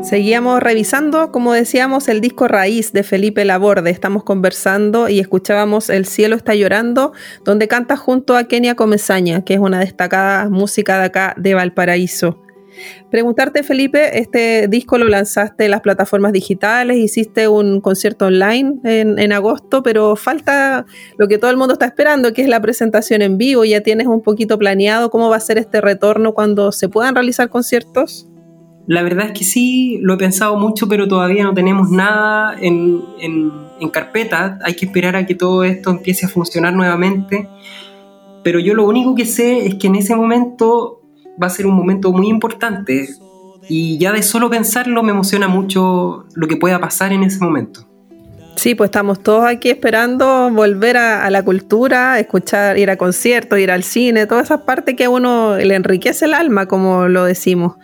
Seguíamos 0.09 0.59
revisando, 0.63 1.31
como 1.31 1.53
decíamos, 1.53 2.07
el 2.07 2.19
disco 2.19 2.47
Raíz 2.47 2.93
de 2.93 3.03
Felipe 3.03 3.45
Laborde. 3.45 3.91
Estamos 3.91 4.23
conversando 4.23 5.07
y 5.07 5.19
escuchábamos 5.19 5.91
El 5.91 6.07
cielo 6.07 6.35
está 6.35 6.55
llorando, 6.55 7.13
donde 7.45 7.67
canta 7.67 7.95
junto 7.95 8.35
a 8.35 8.45
Kenia 8.45 8.73
Comesaña, 8.73 9.45
que 9.45 9.53
es 9.53 9.59
una 9.59 9.79
destacada 9.79 10.49
música 10.49 10.97
de 10.97 11.05
acá 11.05 11.35
de 11.37 11.53
Valparaíso. 11.53 12.41
Preguntarte, 13.11 13.61
Felipe, 13.61 14.17
este 14.17 14.67
disco 14.67 14.97
lo 14.97 15.05
lanzaste 15.05 15.65
en 15.65 15.71
las 15.71 15.81
plataformas 15.81 16.33
digitales, 16.33 16.97
hiciste 16.97 17.47
un 17.47 17.79
concierto 17.79 18.25
online 18.25 18.79
en 18.83 19.31
agosto, 19.31 19.83
pero 19.83 20.15
falta 20.15 20.87
lo 21.19 21.27
que 21.27 21.37
todo 21.37 21.51
el 21.51 21.57
mundo 21.57 21.73
está 21.73 21.85
esperando, 21.85 22.33
que 22.33 22.41
es 22.41 22.47
la 22.47 22.61
presentación 22.61 23.21
en 23.21 23.37
vivo. 23.37 23.63
¿Ya 23.63 23.81
tienes 23.81 24.07
un 24.07 24.23
poquito 24.23 24.57
planeado 24.57 25.11
cómo 25.11 25.29
va 25.29 25.35
a 25.35 25.39
ser 25.39 25.59
este 25.59 25.81
retorno 25.81 26.33
cuando 26.33 26.71
se 26.71 26.89
puedan 26.89 27.13
realizar 27.13 27.49
conciertos? 27.49 28.28
La 28.89 29.03
verdad 29.03 29.27
es 29.27 29.33
que 29.37 29.43
sí, 29.43 29.99
lo 30.01 30.15
he 30.15 30.17
pensado 30.17 30.57
mucho, 30.57 30.87
pero 30.87 31.07
todavía 31.07 31.43
no 31.43 31.53
tenemos 31.53 31.91
nada 31.91 32.55
en, 32.59 33.03
en- 33.19 33.89
carpeta. 33.91 34.57
Hay 34.63 34.73
que 34.73 34.87
esperar 34.87 35.15
a 35.15 35.27
que 35.27 35.35
todo 35.35 35.63
esto 35.63 35.91
empiece 35.91 36.25
a 36.25 36.29
funcionar 36.29 36.73
nuevamente. 36.73 37.47
Pero 38.43 38.59
yo 38.59 38.73
lo 38.73 38.87
único 38.87 39.13
que 39.13 39.25
sé 39.25 39.67
es 39.67 39.75
que 39.75 39.85
en 39.85 39.95
ese 39.95 40.15
momento 40.15 41.03
va 41.41 41.45
a 41.45 41.49
ser 41.51 41.67
un 41.67 41.75
momento 41.75 42.11
muy 42.11 42.29
importante. 42.29 43.07
Y 43.67 43.99
ya 43.99 44.11
de 44.11 44.23
solo 44.23 44.49
pensarlo 44.49 45.03
me 45.03 45.11
emociona 45.11 45.47
mucho 45.47 46.25
lo 46.33 46.47
que 46.47 46.57
pueda 46.57 46.79
pasar 46.79 47.13
en 47.13 47.21
ese 47.21 47.37
momento. 47.41 47.85
Sí, 48.55 48.73
pues 48.73 48.87
estamos 48.87 49.21
todos 49.21 49.45
aquí 49.45 49.69
esperando 49.69 50.49
volver 50.49 50.97
a, 50.97 51.25
a, 51.25 51.29
la 51.29 51.43
cultura, 51.43 52.19
escuchar, 52.19 52.79
ir 52.79 52.89
a 52.89 52.97
conciertos, 52.97 53.59
ir 53.59 53.69
al 53.69 53.83
cine, 53.83 54.25
todas 54.25 54.45
esas 54.45 54.61
partes 54.61 54.95
que 54.95 55.05
a 55.05 55.11
uno 55.11 55.57
le 55.57 55.75
enriquece 55.75 56.25
el 56.25 56.33
alma, 56.33 56.65
como 56.65 57.07
lo 57.07 57.25
decimos. 57.25 57.75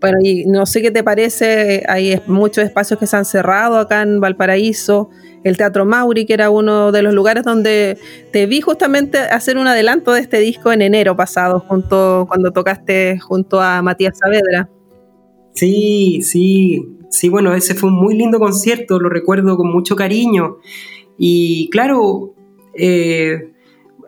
Bueno, 0.00 0.18
y 0.22 0.44
no 0.46 0.64
sé 0.64 0.80
qué 0.80 0.92
te 0.92 1.02
parece, 1.02 1.82
hay 1.88 2.20
muchos 2.26 2.64
espacios 2.64 3.00
que 3.00 3.06
se 3.06 3.16
han 3.16 3.24
cerrado 3.24 3.78
acá 3.78 4.02
en 4.02 4.20
Valparaíso, 4.20 5.10
el 5.42 5.56
Teatro 5.56 5.84
Mauri, 5.84 6.24
que 6.24 6.34
era 6.34 6.50
uno 6.50 6.92
de 6.92 7.02
los 7.02 7.12
lugares 7.12 7.42
donde 7.42 7.98
te 8.32 8.46
vi 8.46 8.60
justamente 8.60 9.18
hacer 9.18 9.58
un 9.58 9.66
adelanto 9.66 10.12
de 10.12 10.20
este 10.20 10.38
disco 10.38 10.72
en 10.72 10.82
enero 10.82 11.16
pasado, 11.16 11.60
junto 11.60 12.26
cuando 12.28 12.52
tocaste 12.52 13.18
junto 13.18 13.60
a 13.60 13.82
Matías 13.82 14.18
Saavedra. 14.18 14.68
Sí, 15.54 16.20
sí, 16.22 16.80
sí, 17.10 17.28
bueno, 17.28 17.52
ese 17.54 17.74
fue 17.74 17.88
un 17.88 17.96
muy 17.96 18.16
lindo 18.16 18.38
concierto, 18.38 19.00
lo 19.00 19.08
recuerdo 19.08 19.56
con 19.56 19.72
mucho 19.72 19.96
cariño. 19.96 20.58
Y 21.16 21.68
claro, 21.70 22.34
eh, 22.74 23.52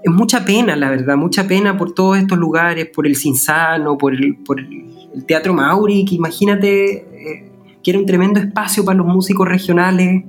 es 0.05 0.13
mucha 0.13 0.45
pena, 0.45 0.77
la 0.77 0.91
verdad, 0.91 1.17
mucha 1.17 1.49
pena 1.49 1.77
por 1.77 1.93
todos 1.95 2.19
estos 2.19 2.39
lugares, 2.39 2.87
por 2.87 3.09
el 3.09 3.17
Cinsano, 3.17 3.99
por 3.99 4.15
el, 4.15 4.37
por 4.37 4.61
el 4.61 5.00
Teatro 5.27 5.55
Mauri, 5.55 6.05
que 6.05 6.15
imagínate 6.15 6.93
eh, 6.93 7.51
que 7.83 7.91
era 7.91 7.99
un 7.99 8.07
tremendo 8.07 8.41
espacio 8.41 8.85
para 8.85 8.99
los 8.99 9.07
músicos 9.07 9.49
regionales. 9.49 10.25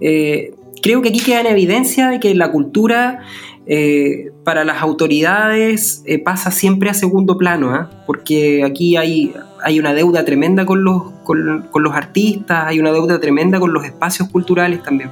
Eh, 0.00 0.54
creo 0.82 1.02
que 1.02 1.10
aquí 1.10 1.20
queda 1.20 1.40
en 1.40 1.46
evidencia 1.46 2.10
de 2.10 2.20
que 2.20 2.34
la 2.34 2.50
cultura 2.50 3.20
eh, 3.66 4.32
para 4.44 4.64
las 4.64 4.82
autoridades 4.82 6.04
pasa 6.24 6.50
siempre 6.50 6.90
a 6.90 6.94
segundo 6.94 7.38
plano, 7.38 7.74
¿eh? 7.74 7.86
porque 8.06 8.64
aquí 8.64 8.96
hay, 8.96 9.34
hay 9.62 9.78
una 9.78 9.94
deuda 9.94 10.24
tremenda 10.24 10.66
con 10.66 10.84
los, 10.84 11.02
con 11.24 11.82
los 11.82 11.94
artistas, 11.94 12.66
hay 12.66 12.80
una 12.80 12.92
deuda 12.92 13.20
tremenda 13.20 13.58
con 13.60 13.72
los 13.72 13.84
espacios 13.84 14.28
culturales 14.28 14.82
también. 14.82 15.10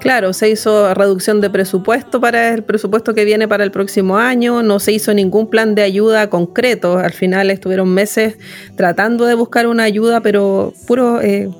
Claro, 0.00 0.32
se 0.32 0.48
hizo 0.48 0.94
reducción 0.94 1.42
de 1.42 1.50
presupuesto 1.50 2.20
para 2.22 2.54
el 2.54 2.62
presupuesto 2.62 3.12
que 3.12 3.26
viene 3.26 3.46
para 3.46 3.64
el 3.64 3.70
próximo 3.70 4.16
año, 4.16 4.62
no 4.62 4.80
se 4.80 4.92
hizo 4.92 5.12
ningún 5.12 5.48
plan 5.50 5.74
de 5.74 5.82
ayuda 5.82 6.30
concreto, 6.30 6.96
al 6.96 7.12
final 7.12 7.50
estuvieron 7.50 7.88
meses 7.90 8.38
tratando 8.76 9.26
de 9.26 9.34
buscar 9.34 9.66
una 9.66 9.82
ayuda, 9.82 10.22
pero 10.22 10.72
puro, 10.86 11.20
eh, 11.20 11.50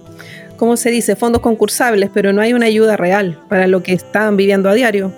¿cómo 0.56 0.78
se 0.78 0.90
dice? 0.90 1.16
Fondos 1.16 1.42
concursables, 1.42 2.08
pero 2.14 2.32
no 2.32 2.40
hay 2.40 2.54
una 2.54 2.64
ayuda 2.64 2.96
real 2.96 3.38
para 3.50 3.66
lo 3.66 3.82
que 3.82 3.92
están 3.92 4.38
viviendo 4.38 4.70
a 4.70 4.74
diario. 4.74 5.12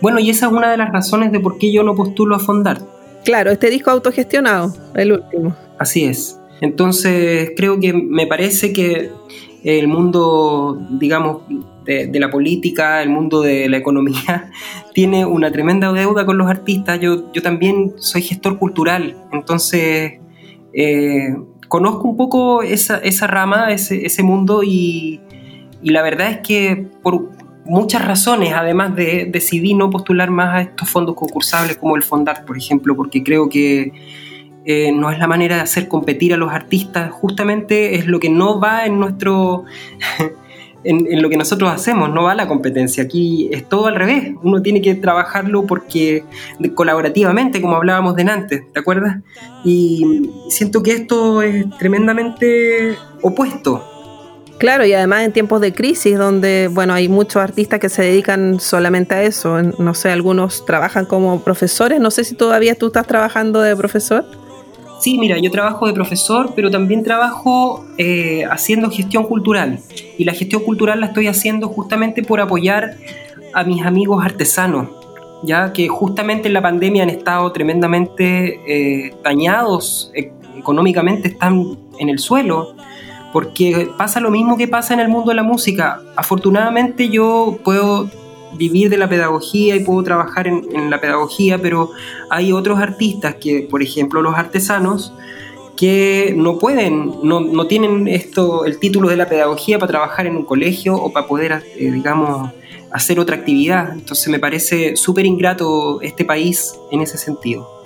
Bueno, 0.00 0.20
y 0.20 0.30
esa 0.30 0.46
es 0.46 0.52
una 0.52 0.70
de 0.70 0.76
las 0.76 0.92
razones 0.92 1.32
de 1.32 1.40
por 1.40 1.58
qué 1.58 1.72
yo 1.72 1.82
no 1.82 1.96
postulo 1.96 2.36
a 2.36 2.38
Fondar. 2.38 2.78
Claro, 3.24 3.50
este 3.50 3.70
disco 3.70 3.90
autogestionado, 3.90 4.72
el 4.94 5.12
último. 5.12 5.56
Así 5.78 6.04
es. 6.04 6.38
Entonces, 6.60 7.50
creo 7.56 7.80
que 7.80 7.92
me 7.92 8.28
parece 8.28 8.72
que 8.72 9.10
el 9.64 9.88
mundo, 9.88 10.80
digamos, 10.90 11.42
de, 11.88 12.20
la 12.20 12.30
política, 12.30 13.02
el 13.02 13.08
mundo 13.08 13.40
de 13.40 13.68
la 13.68 13.78
economía, 13.78 14.50
tiene 14.94 15.24
una 15.24 15.50
tremenda 15.50 15.90
deuda 15.92 16.26
con 16.26 16.36
los 16.36 16.48
artistas. 16.48 17.00
Yo, 17.00 17.32
yo 17.32 17.42
también 17.42 17.94
soy 17.96 18.22
gestor 18.22 18.58
cultural, 18.58 19.16
entonces 19.32 20.20
eh, 20.74 21.34
conozco 21.68 22.08
un 22.08 22.16
poco 22.16 22.62
esa, 22.62 22.98
esa 22.98 23.26
rama, 23.26 23.72
ese, 23.72 24.04
ese 24.04 24.22
mundo 24.22 24.62
y, 24.62 25.20
y, 25.82 25.90
la 25.90 26.02
verdad 26.02 26.30
es 26.30 26.38
que 26.38 26.86
por 27.02 27.30
muchas 27.64 28.04
razones, 28.04 28.52
además 28.52 28.94
de 28.94 29.26
decidí 29.30 29.72
no 29.72 29.88
postular 29.88 30.30
más 30.30 30.54
a 30.54 30.60
estos 30.60 30.90
fondos 30.90 31.14
concursables 31.14 31.78
como 31.78 31.96
el 31.96 32.02
Fondart, 32.02 32.44
por 32.46 32.58
ejemplo, 32.58 32.96
porque 32.96 33.22
creo 33.22 33.48
que 33.48 33.92
eh, 34.66 34.92
no 34.92 35.10
es 35.10 35.18
la 35.18 35.26
manera 35.26 35.56
de 35.56 35.62
hacer 35.62 35.88
competir 35.88 36.34
a 36.34 36.36
los 36.36 36.52
artistas, 36.52 37.10
justamente 37.10 37.94
es 37.94 38.06
lo 38.06 38.20
que 38.20 38.28
no 38.28 38.60
va 38.60 38.84
en 38.84 39.00
nuestro... 39.00 39.64
En, 40.84 41.20
lo 41.20 41.28
que 41.28 41.36
nosotros 41.36 41.70
hacemos, 41.70 42.10
no 42.10 42.24
va 42.24 42.34
la 42.34 42.46
competencia. 42.46 43.02
Aquí 43.02 43.48
es 43.52 43.68
todo 43.68 43.86
al 43.86 43.96
revés. 43.96 44.34
Uno 44.42 44.62
tiene 44.62 44.80
que 44.80 44.94
trabajarlo 44.94 45.66
porque 45.66 46.24
colaborativamente, 46.74 47.60
como 47.60 47.76
hablábamos 47.76 48.14
de 48.16 48.22
antes, 48.22 48.72
¿te 48.72 48.80
acuerdas? 48.80 49.18
Y 49.64 50.30
siento 50.48 50.82
que 50.82 50.92
esto 50.92 51.42
es 51.42 51.66
tremendamente 51.78 52.96
opuesto. 53.22 53.84
Claro, 54.58 54.84
y 54.84 54.92
además 54.92 55.22
en 55.22 55.32
tiempos 55.32 55.60
de 55.60 55.72
crisis, 55.72 56.18
donde, 56.18 56.68
bueno, 56.72 56.92
hay 56.92 57.08
muchos 57.08 57.36
artistas 57.36 57.78
que 57.78 57.88
se 57.88 58.02
dedican 58.02 58.58
solamente 58.58 59.14
a 59.14 59.22
eso. 59.22 59.62
No 59.62 59.94
sé, 59.94 60.10
algunos 60.10 60.66
trabajan 60.66 61.06
como 61.06 61.42
profesores. 61.42 62.00
No 62.00 62.10
sé 62.10 62.24
si 62.24 62.34
todavía 62.34 62.74
tú 62.74 62.88
estás 62.88 63.06
trabajando 63.06 63.60
de 63.60 63.76
profesor. 63.76 64.24
Sí, 65.00 65.16
mira, 65.18 65.38
yo 65.38 65.50
trabajo 65.50 65.86
de 65.86 65.92
profesor, 65.92 66.52
pero 66.56 66.70
también 66.70 67.04
trabajo 67.04 67.84
eh, 67.98 68.44
haciendo 68.50 68.90
gestión 68.90 69.24
cultural. 69.24 69.78
Y 70.16 70.24
la 70.24 70.32
gestión 70.32 70.62
cultural 70.62 71.00
la 71.00 71.06
estoy 71.06 71.28
haciendo 71.28 71.68
justamente 71.68 72.22
por 72.22 72.40
apoyar 72.40 72.96
a 73.54 73.64
mis 73.64 73.84
amigos 73.84 74.24
artesanos, 74.24 74.88
ya 75.42 75.72
que 75.72 75.88
justamente 75.88 76.48
en 76.48 76.54
la 76.54 76.62
pandemia 76.62 77.04
han 77.04 77.10
estado 77.10 77.50
tremendamente 77.52 78.60
eh, 78.66 79.14
dañados 79.22 80.10
e 80.14 80.32
económicamente, 80.58 81.28
están 81.28 81.78
en 81.98 82.08
el 82.08 82.18
suelo, 82.18 82.74
porque 83.32 83.88
pasa 83.96 84.20
lo 84.20 84.30
mismo 84.30 84.56
que 84.56 84.68
pasa 84.68 84.94
en 84.94 85.00
el 85.00 85.08
mundo 85.08 85.30
de 85.30 85.36
la 85.36 85.42
música. 85.42 86.00
Afortunadamente 86.16 87.08
yo 87.08 87.58
puedo 87.64 88.10
vivir 88.58 88.90
de 88.90 88.98
la 88.98 89.08
pedagogía 89.08 89.76
y 89.76 89.80
puedo 89.80 90.02
trabajar 90.02 90.46
en, 90.46 90.90
la 90.90 91.00
pedagogía, 91.00 91.58
pero 91.58 91.92
hay 92.28 92.52
otros 92.52 92.78
artistas 92.78 93.36
que, 93.36 93.66
por 93.70 93.82
ejemplo, 93.82 94.20
los 94.20 94.34
artesanos, 94.34 95.12
que 95.76 96.34
no 96.36 96.58
pueden, 96.58 97.12
no, 97.22 97.40
no 97.40 97.66
tienen 97.68 98.08
esto, 98.08 98.64
el 98.64 98.80
título 98.80 99.08
de 99.08 99.16
la 99.16 99.28
pedagogía 99.28 99.78
para 99.78 99.90
trabajar 99.90 100.26
en 100.26 100.36
un 100.36 100.44
colegio 100.44 100.96
o 100.96 101.12
para 101.12 101.28
poder, 101.28 101.62
eh, 101.76 101.92
digamos, 101.92 102.50
hacer 102.90 103.20
otra 103.20 103.36
actividad. 103.36 103.92
Entonces 103.92 104.28
me 104.28 104.40
parece 104.40 104.96
súper 104.96 105.24
ingrato 105.24 106.00
este 106.02 106.24
país 106.24 106.74
en 106.90 107.00
ese 107.00 107.16
sentido. 107.16 107.78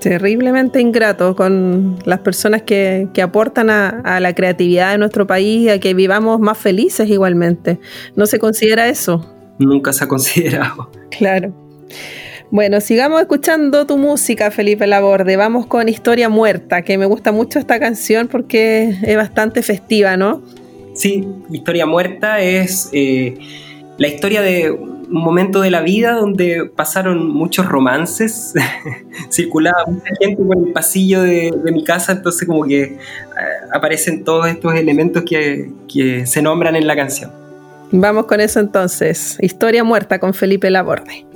Terriblemente 0.00 0.80
ingrato 0.80 1.36
con 1.36 1.96
las 2.04 2.18
personas 2.18 2.62
que, 2.62 3.08
que 3.14 3.22
aportan 3.22 3.70
a, 3.70 3.88
a, 4.00 4.20
la 4.20 4.34
creatividad 4.34 4.90
de 4.90 4.98
nuestro 4.98 5.28
país, 5.28 5.70
a 5.70 5.78
que 5.78 5.94
vivamos 5.94 6.40
más 6.40 6.58
felices 6.58 7.08
igualmente. 7.08 7.78
¿No 8.16 8.26
se 8.26 8.40
considera 8.40 8.88
eso? 8.88 9.24
Nunca 9.66 9.92
se 9.92 10.04
ha 10.04 10.08
considerado. 10.08 10.90
Claro. 11.10 11.52
Bueno, 12.52 12.82
sigamos 12.82 13.22
escuchando 13.22 13.86
tu 13.86 13.96
música, 13.96 14.50
Felipe 14.50 14.86
Laborde. 14.86 15.36
Vamos 15.36 15.64
con 15.64 15.88
Historia 15.88 16.28
Muerta, 16.28 16.82
que 16.82 16.98
me 16.98 17.06
gusta 17.06 17.32
mucho 17.32 17.58
esta 17.58 17.80
canción 17.80 18.28
porque 18.28 18.94
es 19.02 19.16
bastante 19.16 19.62
festiva, 19.62 20.18
¿no? 20.18 20.42
Sí, 20.94 21.26
Historia 21.50 21.86
Muerta 21.86 22.40
es 22.40 22.90
eh, 22.92 23.38
la 23.96 24.06
historia 24.06 24.42
de 24.42 24.70
un 24.70 25.02
momento 25.08 25.62
de 25.62 25.70
la 25.70 25.80
vida 25.80 26.12
donde 26.12 26.70
pasaron 26.76 27.26
muchos 27.26 27.66
romances, 27.66 28.52
circulaba 29.30 29.84
mucha 29.86 30.10
gente 30.20 30.42
por 30.42 30.58
el 30.58 30.72
pasillo 30.74 31.22
de, 31.22 31.54
de, 31.64 31.72
mi 31.72 31.84
casa, 31.84 32.12
entonces 32.12 32.46
como 32.46 32.64
que 32.64 32.82
eh, 32.82 32.98
aparecen 33.72 34.24
todos 34.24 34.46
estos 34.48 34.74
elementos 34.74 35.22
que, 35.22 35.70
que 35.90 36.26
se 36.26 36.42
nombran 36.42 36.76
en 36.76 36.86
la 36.86 36.96
canción. 36.96 37.41
Vamos 37.92 38.26
con 38.26 38.40
eso 38.40 38.58
entonces. 38.58 39.36
Historia 39.40 39.84
muerta 39.84 40.18
con 40.18 40.32
Felipe 40.34 40.70
Laborde. 40.70 41.26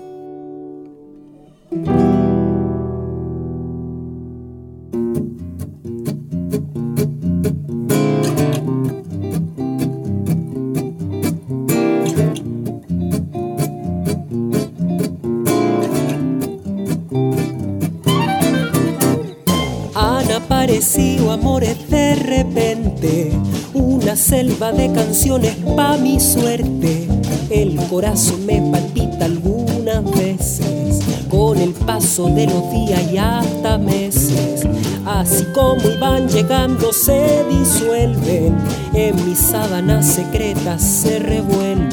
Selva 24.36 24.70
de 24.70 24.92
canciones 24.92 25.56
pa' 25.74 25.96
mi 25.96 26.20
suerte. 26.20 27.08
El 27.48 27.76
corazón 27.88 28.44
me 28.44 28.60
palpita 28.70 29.24
algunas 29.24 30.04
veces 30.10 31.00
con 31.30 31.56
el 31.56 31.70
paso 31.70 32.28
de 32.28 32.44
los 32.46 32.70
días 32.70 33.00
y 33.10 33.16
hasta 33.16 33.78
meses. 33.78 34.66
Así 35.06 35.42
como 35.54 35.88
van 35.98 36.28
llegando 36.28 36.92
se 36.92 37.46
disuelven, 37.48 38.54
en 38.92 39.26
mis 39.26 39.38
sábanas 39.38 40.04
secretas 40.04 40.82
se 40.82 41.18
revuelven 41.18 41.88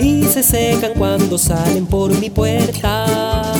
y 0.00 0.24
se 0.24 0.42
secan 0.42 0.92
cuando 0.96 1.36
salen 1.36 1.84
por 1.84 2.18
mi 2.18 2.30
puerta. 2.30 3.52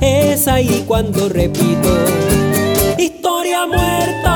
Es 0.00 0.46
ahí 0.46 0.84
cuando 0.86 1.28
repito, 1.28 1.90
historia 2.98 3.66
muerta. 3.66 4.33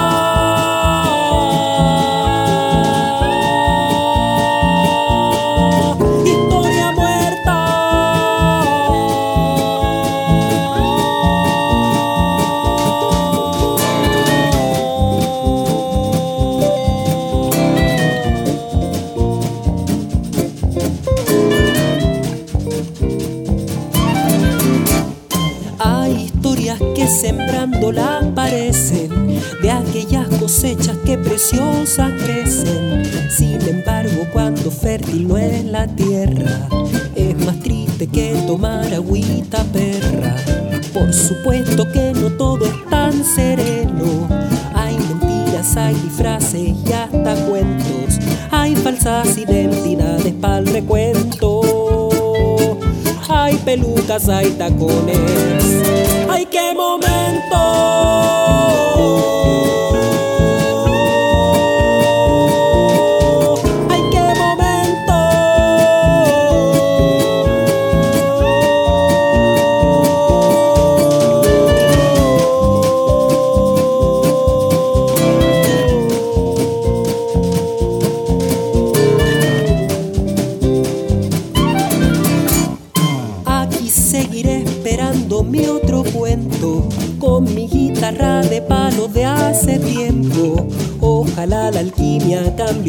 Pelucas, 54.19 54.29
hay 54.29 54.51
tacones. 54.53 55.19
¡Ay, 55.19 55.58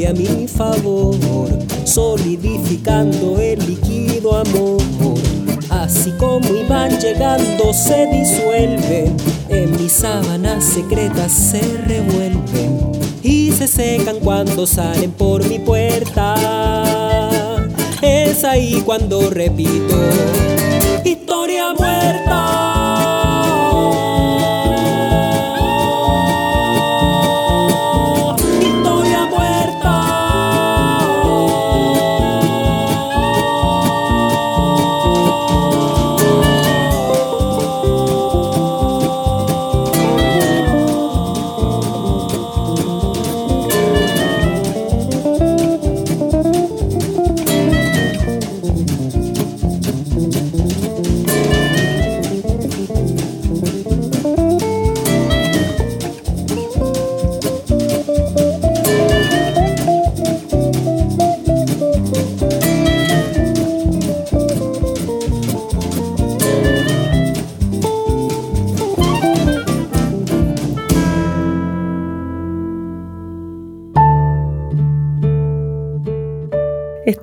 a 0.09 0.13
mi 0.13 0.47
favor, 0.47 1.15
solidificando 1.83 3.39
el 3.39 3.59
líquido 3.59 4.35
amor. 4.35 4.81
Así 5.69 6.11
como 6.17 6.47
iban 6.49 6.99
llegando 6.99 7.71
se 7.73 8.07
disuelven, 8.07 9.15
en 9.49 9.71
mis 9.77 9.91
sábanas 9.91 10.63
secretas 10.63 11.31
se 11.31 11.61
revuelven 11.85 12.91
y 13.21 13.51
se 13.51 13.67
secan 13.67 14.19
cuando 14.19 14.65
salen 14.65 15.11
por 15.11 15.47
mi 15.47 15.59
puerta. 15.59 16.35
Es 18.01 18.43
ahí 18.43 18.81
cuando 18.83 19.29
repito, 19.29 19.95
historia 21.05 21.73
muerta. 21.77 22.48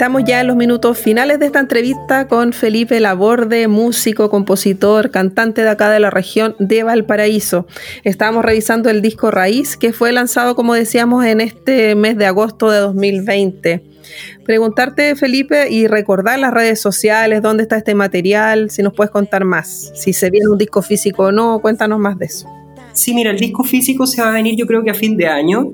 Estamos 0.07 0.23
ya 0.23 0.41
en 0.41 0.47
los 0.47 0.55
minutos 0.55 0.99
finales 0.99 1.41
de 1.41 1.47
esta 1.47 1.59
entrevista 1.59 2.29
con 2.29 2.53
Felipe 2.53 3.01
Laborde, 3.01 3.67
músico, 3.67 4.31
compositor, 4.31 5.11
cantante 5.11 5.63
de 5.63 5.69
acá 5.69 5.91
de 5.91 5.99
la 5.99 6.11
región 6.11 6.55
de 6.61 6.85
Valparaíso. 6.85 7.67
Estamos 8.05 8.45
revisando 8.45 8.89
el 8.89 9.03
disco 9.03 9.33
Raíz, 9.33 9.77
que 9.77 9.93
fue 9.93 10.13
lanzado, 10.13 10.55
como 10.55 10.75
decíamos, 10.75 11.25
en 11.25 11.41
este 11.41 11.97
mes 11.97 12.17
de 12.17 12.27
agosto 12.27 12.71
de 12.71 12.79
2020. 12.79 13.83
Preguntarte, 14.45 15.17
Felipe, 15.17 15.69
y 15.73 15.89
recordar 15.89 16.39
las 16.39 16.55
redes 16.55 16.81
sociales, 16.81 17.43
dónde 17.43 17.65
está 17.65 17.77
este 17.77 17.97
material, 17.97 18.71
si 18.71 18.85
nos 18.85 18.95
puedes 18.95 19.11
contar 19.11 19.45
más, 19.45 19.91
si 19.97 20.13
se 20.13 20.31
viene 20.31 20.47
un 20.47 20.57
disco 20.57 20.83
físico 20.83 21.25
o 21.25 21.33
no, 21.33 21.59
cuéntanos 21.59 21.99
más 21.99 22.17
de 22.17 22.27
eso. 22.27 22.49
Sí, 22.93 23.13
mira, 23.13 23.33
el 23.33 23.41
disco 23.41 23.65
físico 23.65 24.07
se 24.07 24.23
va 24.23 24.29
a 24.29 24.33
venir 24.35 24.55
yo 24.57 24.69
creo 24.69 24.85
que 24.85 24.91
a 24.91 24.95
fin 24.95 25.17
de 25.17 25.27
año, 25.27 25.73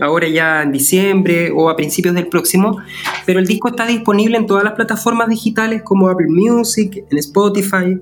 ahora 0.00 0.28
ya 0.28 0.62
en 0.62 0.72
diciembre 0.72 1.50
o 1.54 1.68
a 1.68 1.76
principios 1.76 2.14
del 2.14 2.28
próximo, 2.28 2.78
pero 3.26 3.38
el 3.38 3.46
disco 3.46 3.68
está 3.68 3.86
disponible 3.86 4.36
en 4.36 4.46
todas 4.46 4.64
las 4.64 4.72
plataformas 4.74 5.28
digitales 5.28 5.82
como 5.82 6.08
Apple 6.08 6.28
Music, 6.28 7.04
en 7.10 7.18
Spotify, 7.18 8.00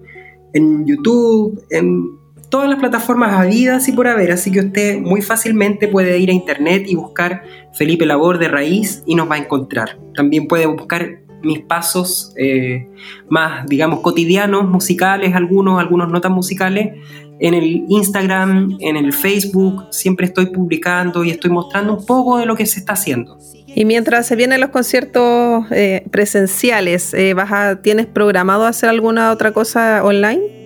en 0.52 0.86
YouTube, 0.86 1.62
en 1.70 2.18
todas 2.48 2.68
las 2.68 2.78
plataformas 2.78 3.32
habidas 3.32 3.88
y 3.88 3.92
por 3.92 4.08
haber, 4.08 4.32
así 4.32 4.50
que 4.50 4.60
usted 4.60 5.00
muy 5.00 5.22
fácilmente 5.22 5.88
puede 5.88 6.18
ir 6.18 6.30
a 6.30 6.32
internet 6.32 6.84
y 6.86 6.96
buscar 6.96 7.44
Felipe 7.74 8.04
Labor 8.06 8.38
de 8.38 8.48
Raíz 8.48 9.02
y 9.06 9.14
nos 9.14 9.30
va 9.30 9.36
a 9.36 9.38
encontrar. 9.38 9.98
También 10.14 10.48
puede 10.48 10.66
buscar 10.66 11.20
mis 11.42 11.60
pasos 11.60 12.32
eh, 12.36 12.88
más, 13.28 13.66
digamos, 13.66 14.00
cotidianos, 14.00 14.68
musicales, 14.68 15.34
algunos, 15.34 15.80
algunos 15.80 16.10
notas 16.10 16.30
musicales, 16.30 16.94
en 17.40 17.54
el 17.54 17.84
Instagram, 17.88 18.76
en 18.80 18.96
el 18.96 19.12
Facebook, 19.12 19.86
siempre 19.90 20.26
estoy 20.26 20.46
publicando 20.46 21.24
y 21.24 21.30
estoy 21.30 21.50
mostrando 21.50 21.96
un 21.96 22.04
poco 22.04 22.36
de 22.38 22.46
lo 22.46 22.54
que 22.54 22.66
se 22.66 22.80
está 22.80 22.92
haciendo. 22.92 23.38
Y 23.66 23.84
mientras 23.84 24.26
se 24.26 24.36
vienen 24.36 24.60
los 24.60 24.70
conciertos 24.70 25.64
eh, 25.70 26.04
presenciales, 26.10 27.14
eh, 27.14 27.34
¿vas 27.34 27.50
a, 27.52 27.80
¿tienes 27.82 28.06
programado 28.06 28.66
hacer 28.66 28.90
alguna 28.90 29.30
otra 29.30 29.52
cosa 29.52 30.04
online? 30.04 30.59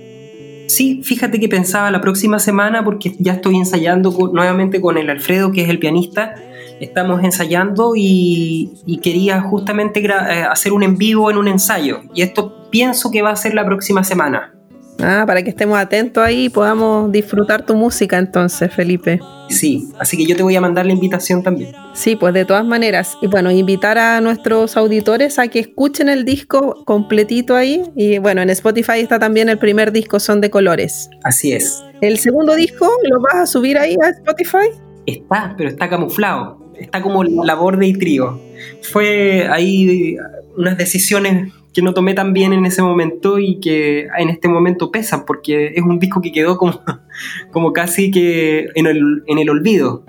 Sí, 0.66 1.02
fíjate 1.02 1.38
que 1.38 1.48
pensaba 1.48 1.90
la 1.90 2.00
próxima 2.00 2.38
semana, 2.38 2.84
porque 2.84 3.14
ya 3.18 3.34
estoy 3.34 3.56
ensayando 3.56 4.10
nuevamente 4.32 4.80
con 4.80 4.98
el 4.98 5.10
Alfredo, 5.10 5.52
que 5.52 5.62
es 5.62 5.68
el 5.68 5.78
pianista. 5.78 6.34
Estamos 6.80 7.22
ensayando 7.22 7.92
y, 7.96 9.00
quería 9.02 9.40
justamente 9.42 10.00
eh, 10.04 10.44
hacer 10.44 10.72
un 10.72 10.82
en 10.82 10.96
vivo 10.96 11.30
en 11.30 11.36
un 11.36 11.48
ensayo. 11.48 12.02
Y 12.14 12.22
esto 12.22 12.70
pienso 12.70 13.10
que 13.10 13.22
va 13.22 13.30
a 13.30 13.36
ser 13.36 13.54
la 13.54 13.64
próxima 13.64 14.04
semana. 14.04 14.53
Ah, 15.00 15.24
para 15.26 15.42
que 15.42 15.50
estemos 15.50 15.78
atentos 15.78 16.24
ahí 16.24 16.44
y 16.44 16.48
podamos 16.48 17.10
disfrutar 17.10 17.66
tu 17.66 17.74
música 17.74 18.18
entonces, 18.18 18.72
Felipe. 18.72 19.20
Sí, 19.48 19.88
así 19.98 20.16
que 20.16 20.24
yo 20.24 20.36
te 20.36 20.42
voy 20.42 20.56
a 20.56 20.60
mandar 20.60 20.86
la 20.86 20.92
invitación 20.92 21.42
también. 21.42 21.72
Sí, 21.92 22.16
pues 22.16 22.32
de 22.32 22.44
todas 22.44 22.64
maneras. 22.64 23.16
Y 23.20 23.26
bueno, 23.26 23.50
invitar 23.50 23.98
a 23.98 24.20
nuestros 24.20 24.76
auditores 24.76 25.38
a 25.38 25.48
que 25.48 25.60
escuchen 25.60 26.08
el 26.08 26.24
disco 26.24 26.84
completito 26.84 27.54
ahí. 27.54 27.82
Y 27.94 28.18
bueno, 28.18 28.42
en 28.42 28.50
Spotify 28.50 29.00
está 29.00 29.18
también 29.18 29.48
el 29.48 29.58
primer 29.58 29.92
disco, 29.92 30.20
Son 30.20 30.40
de 30.40 30.50
Colores. 30.50 31.10
Así 31.22 31.52
es. 31.52 31.82
¿El 32.00 32.18
segundo 32.18 32.54
disco 32.54 32.90
lo 33.08 33.20
vas 33.20 33.34
a 33.34 33.46
subir 33.46 33.78
ahí 33.78 33.96
a 34.02 34.08
Spotify? 34.10 34.70
Está, 35.06 35.54
pero 35.56 35.70
está 35.70 35.88
camuflado. 35.88 36.72
Está 36.78 37.02
como 37.02 37.22
labor 37.24 37.78
de 37.78 37.92
trío. 37.92 38.40
Fue 38.82 39.46
ahí 39.48 40.16
unas 40.56 40.76
decisiones 40.78 41.52
que 41.74 41.82
no 41.82 41.92
tomé 41.92 42.14
tan 42.14 42.32
bien 42.32 42.52
en 42.52 42.64
ese 42.64 42.80
momento 42.80 43.38
y 43.38 43.58
que 43.58 44.06
en 44.16 44.30
este 44.30 44.48
momento 44.48 44.92
pesan 44.92 45.24
porque 45.26 45.72
es 45.74 45.82
un 45.82 45.98
disco 45.98 46.20
que 46.20 46.32
quedó 46.32 46.56
como, 46.56 46.80
como 47.52 47.72
casi 47.72 48.10
que 48.10 48.68
en 48.74 48.86
el, 48.86 49.24
en 49.26 49.38
el 49.38 49.50
olvido. 49.50 50.04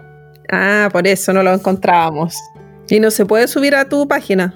Ah, 0.50 0.90
por 0.92 1.08
eso 1.08 1.34
no 1.34 1.42
lo 1.42 1.52
encontrábamos. 1.52 2.36
Y 2.88 3.00
no 3.00 3.10
se 3.10 3.26
puede 3.26 3.48
subir 3.48 3.74
a 3.76 3.90
tu 3.90 4.08
página. 4.08 4.54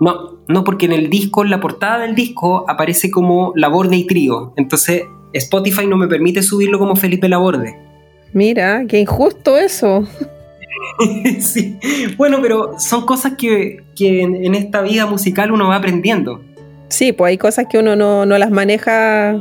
No, 0.00 0.38
no 0.46 0.62
porque 0.62 0.86
en 0.86 0.92
el 0.92 1.10
disco, 1.10 1.42
en 1.42 1.50
la 1.50 1.60
portada 1.60 1.98
del 1.98 2.14
disco, 2.14 2.64
aparece 2.68 3.10
como 3.10 3.52
Laborde 3.56 3.96
y 3.96 4.06
Trío. 4.06 4.54
Entonces 4.56 5.02
Spotify 5.32 5.88
no 5.88 5.96
me 5.96 6.06
permite 6.06 6.42
subirlo 6.42 6.78
como 6.78 6.94
Felipe 6.94 7.28
Laborde. 7.28 7.76
Mira, 8.32 8.84
qué 8.86 9.00
injusto 9.00 9.58
eso. 9.58 10.06
sí. 11.40 11.78
Bueno, 12.16 12.38
pero 12.42 12.78
son 12.78 13.06
cosas 13.06 13.34
que, 13.36 13.84
que 13.96 14.22
en, 14.22 14.44
en 14.44 14.54
esta 14.54 14.82
vida 14.82 15.06
musical 15.06 15.52
uno 15.52 15.68
va 15.68 15.76
aprendiendo. 15.76 16.42
Sí, 16.88 17.12
pues 17.12 17.30
hay 17.30 17.38
cosas 17.38 17.66
que 17.70 17.78
uno 17.78 17.96
no, 17.96 18.26
no 18.26 18.38
las 18.38 18.50
maneja 18.50 19.32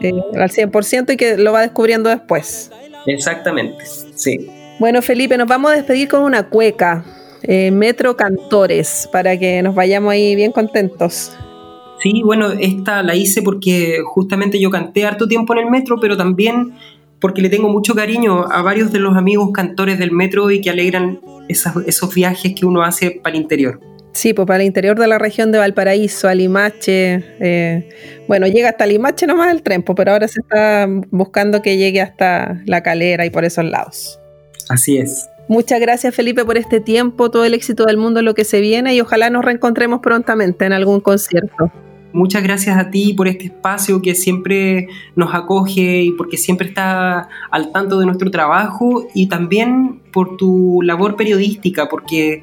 eh, 0.00 0.12
al 0.34 0.50
100% 0.50 1.12
y 1.12 1.16
que 1.16 1.36
lo 1.36 1.52
va 1.52 1.62
descubriendo 1.62 2.10
después. 2.10 2.70
Exactamente, 3.06 3.84
sí. 4.14 4.48
Bueno, 4.78 5.00
Felipe, 5.00 5.38
nos 5.38 5.46
vamos 5.46 5.72
a 5.72 5.76
despedir 5.76 6.08
con 6.08 6.22
una 6.22 6.48
cueca, 6.48 7.04
eh, 7.42 7.70
Metro 7.70 8.16
Cantores, 8.16 9.08
para 9.12 9.38
que 9.38 9.62
nos 9.62 9.74
vayamos 9.74 10.12
ahí 10.12 10.34
bien 10.34 10.52
contentos. 10.52 11.32
Sí, 12.02 12.20
bueno, 12.22 12.50
esta 12.50 13.02
la 13.02 13.14
hice 13.14 13.40
porque 13.40 14.00
justamente 14.04 14.60
yo 14.60 14.70
canté 14.70 15.06
harto 15.06 15.26
tiempo 15.26 15.54
en 15.54 15.60
el 15.60 15.70
metro, 15.70 15.96
pero 16.00 16.16
también 16.16 16.74
porque 17.20 17.42
le 17.42 17.48
tengo 17.48 17.68
mucho 17.68 17.94
cariño 17.94 18.46
a 18.50 18.62
varios 18.62 18.92
de 18.92 18.98
los 18.98 19.16
amigos 19.16 19.50
cantores 19.52 19.98
del 19.98 20.12
metro 20.12 20.50
y 20.50 20.60
que 20.60 20.70
alegran 20.70 21.20
esas- 21.48 21.76
esos 21.86 22.14
viajes 22.14 22.54
que 22.54 22.66
uno 22.66 22.82
hace 22.82 23.20
para 23.22 23.34
el 23.36 23.42
interior. 23.42 23.80
Sí, 24.12 24.32
pues 24.32 24.46
para 24.46 24.60
el 24.62 24.66
interior 24.66 24.98
de 24.98 25.06
la 25.06 25.18
región 25.18 25.52
de 25.52 25.58
Valparaíso, 25.58 26.26
a 26.28 26.34
Limache. 26.34 27.22
eh, 27.38 27.88
bueno, 28.28 28.46
llega 28.46 28.70
hasta 28.70 28.86
Limache 28.86 29.26
nomás 29.26 29.52
el 29.52 29.62
tren, 29.62 29.82
pues, 29.82 29.94
pero 29.94 30.12
ahora 30.12 30.26
se 30.26 30.40
está 30.40 30.88
buscando 31.10 31.60
que 31.60 31.76
llegue 31.76 32.00
hasta 32.00 32.62
La 32.64 32.82
Calera 32.82 33.26
y 33.26 33.30
por 33.30 33.44
esos 33.44 33.64
lados. 33.66 34.18
Así 34.70 34.96
es. 34.96 35.28
Muchas 35.48 35.78
gracias 35.80 36.14
Felipe 36.14 36.44
por 36.44 36.56
este 36.58 36.80
tiempo, 36.80 37.30
todo 37.30 37.44
el 37.44 37.54
éxito 37.54 37.84
del 37.84 37.98
mundo 37.98 38.18
en 38.20 38.24
lo 38.26 38.34
que 38.34 38.44
se 38.44 38.60
viene 38.60 38.94
y 38.94 39.00
ojalá 39.00 39.30
nos 39.30 39.44
reencontremos 39.44 40.00
prontamente 40.00 40.64
en 40.64 40.72
algún 40.72 41.00
concierto. 41.00 41.70
Muchas 42.16 42.42
gracias 42.42 42.78
a 42.78 42.90
ti 42.90 43.12
por 43.12 43.28
este 43.28 43.44
espacio 43.44 44.00
que 44.00 44.14
siempre 44.14 44.88
nos 45.16 45.34
acoge 45.34 46.00
y 46.00 46.12
porque 46.12 46.38
siempre 46.38 46.66
está 46.66 47.28
al 47.50 47.72
tanto 47.72 47.98
de 47.98 48.06
nuestro 48.06 48.30
trabajo 48.30 49.06
y 49.12 49.26
también 49.26 50.00
por 50.14 50.38
tu 50.38 50.80
labor 50.80 51.16
periodística, 51.16 51.90
porque 51.90 52.42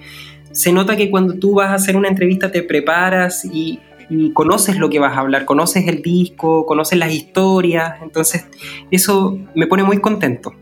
se 0.51 0.71
nota 0.71 0.95
que 0.95 1.09
cuando 1.09 1.33
tú 1.39 1.55
vas 1.55 1.71
a 1.71 1.73
hacer 1.73 1.97
una 1.97 2.07
entrevista 2.07 2.51
te 2.51 2.61
preparas 2.61 3.45
y, 3.45 3.79
y 4.11 4.31
conoces 4.33 4.77
lo 4.77 4.91
que 4.91 4.99
vas 4.99 5.17
a 5.17 5.21
hablar, 5.21 5.45
conoces 5.45 5.87
el 5.87 6.03
disco, 6.03 6.67
conoces 6.67 6.99
las 6.99 7.11
historias, 7.11 7.95
entonces 8.03 8.45
eso 8.91 9.39
me 9.55 9.65
pone 9.65 9.81
muy 9.81 9.97
contento. 9.97 10.53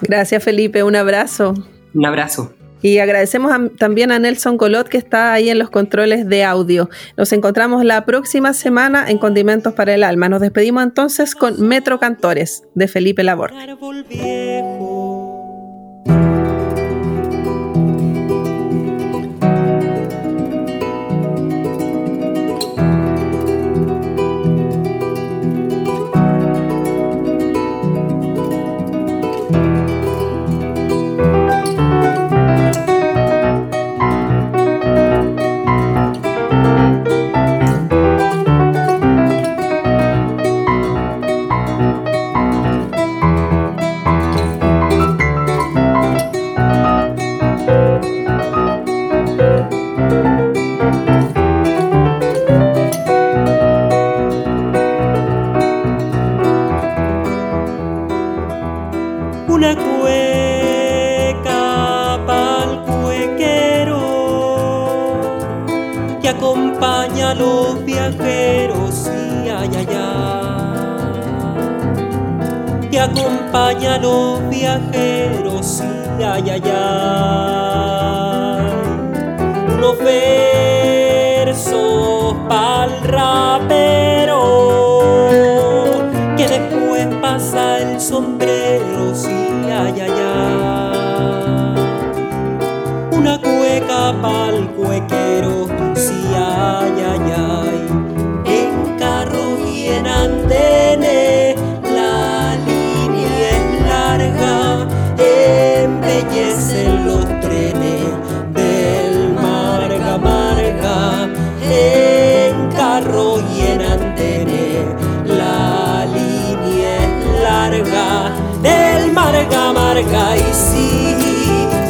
Gracias 0.00 0.42
Felipe, 0.42 0.82
un 0.82 0.96
abrazo. 0.96 1.52
Un 1.92 2.06
abrazo. 2.06 2.54
Y 2.82 2.98
agradecemos 2.98 3.52
también 3.78 4.12
a 4.12 4.18
Nelson 4.18 4.58
Colot 4.58 4.88
que 4.88 4.98
está 4.98 5.32
ahí 5.32 5.50
en 5.50 5.58
los 5.58 5.70
controles 5.70 6.28
de 6.28 6.44
audio. 6.44 6.88
Nos 7.16 7.32
encontramos 7.32 7.84
la 7.84 8.04
próxima 8.04 8.52
semana 8.52 9.10
en 9.10 9.18
Condimentos 9.18 9.74
para 9.74 9.94
el 9.94 10.04
Alma. 10.04 10.28
Nos 10.28 10.40
despedimos 10.40 10.82
entonces 10.82 11.34
con 11.34 11.60
Metro 11.66 11.98
Cantores 11.98 12.62
de 12.74 12.88
Felipe 12.88 13.22
Laborde. 13.22 13.56
Acompaña 73.16 73.94
a 73.94 73.98
los 73.98 74.48
viajeros 74.48 75.82
y 76.18 76.22
ay, 76.22 76.50
ay, 76.50 76.62
ay, 76.64 78.05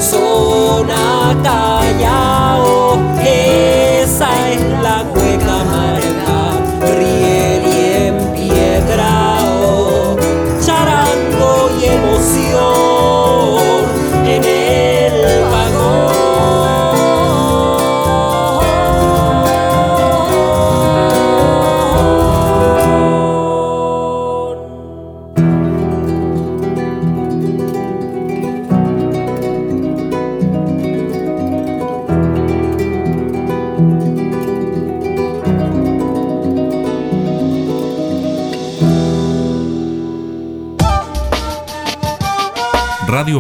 sonata. 0.01 1.76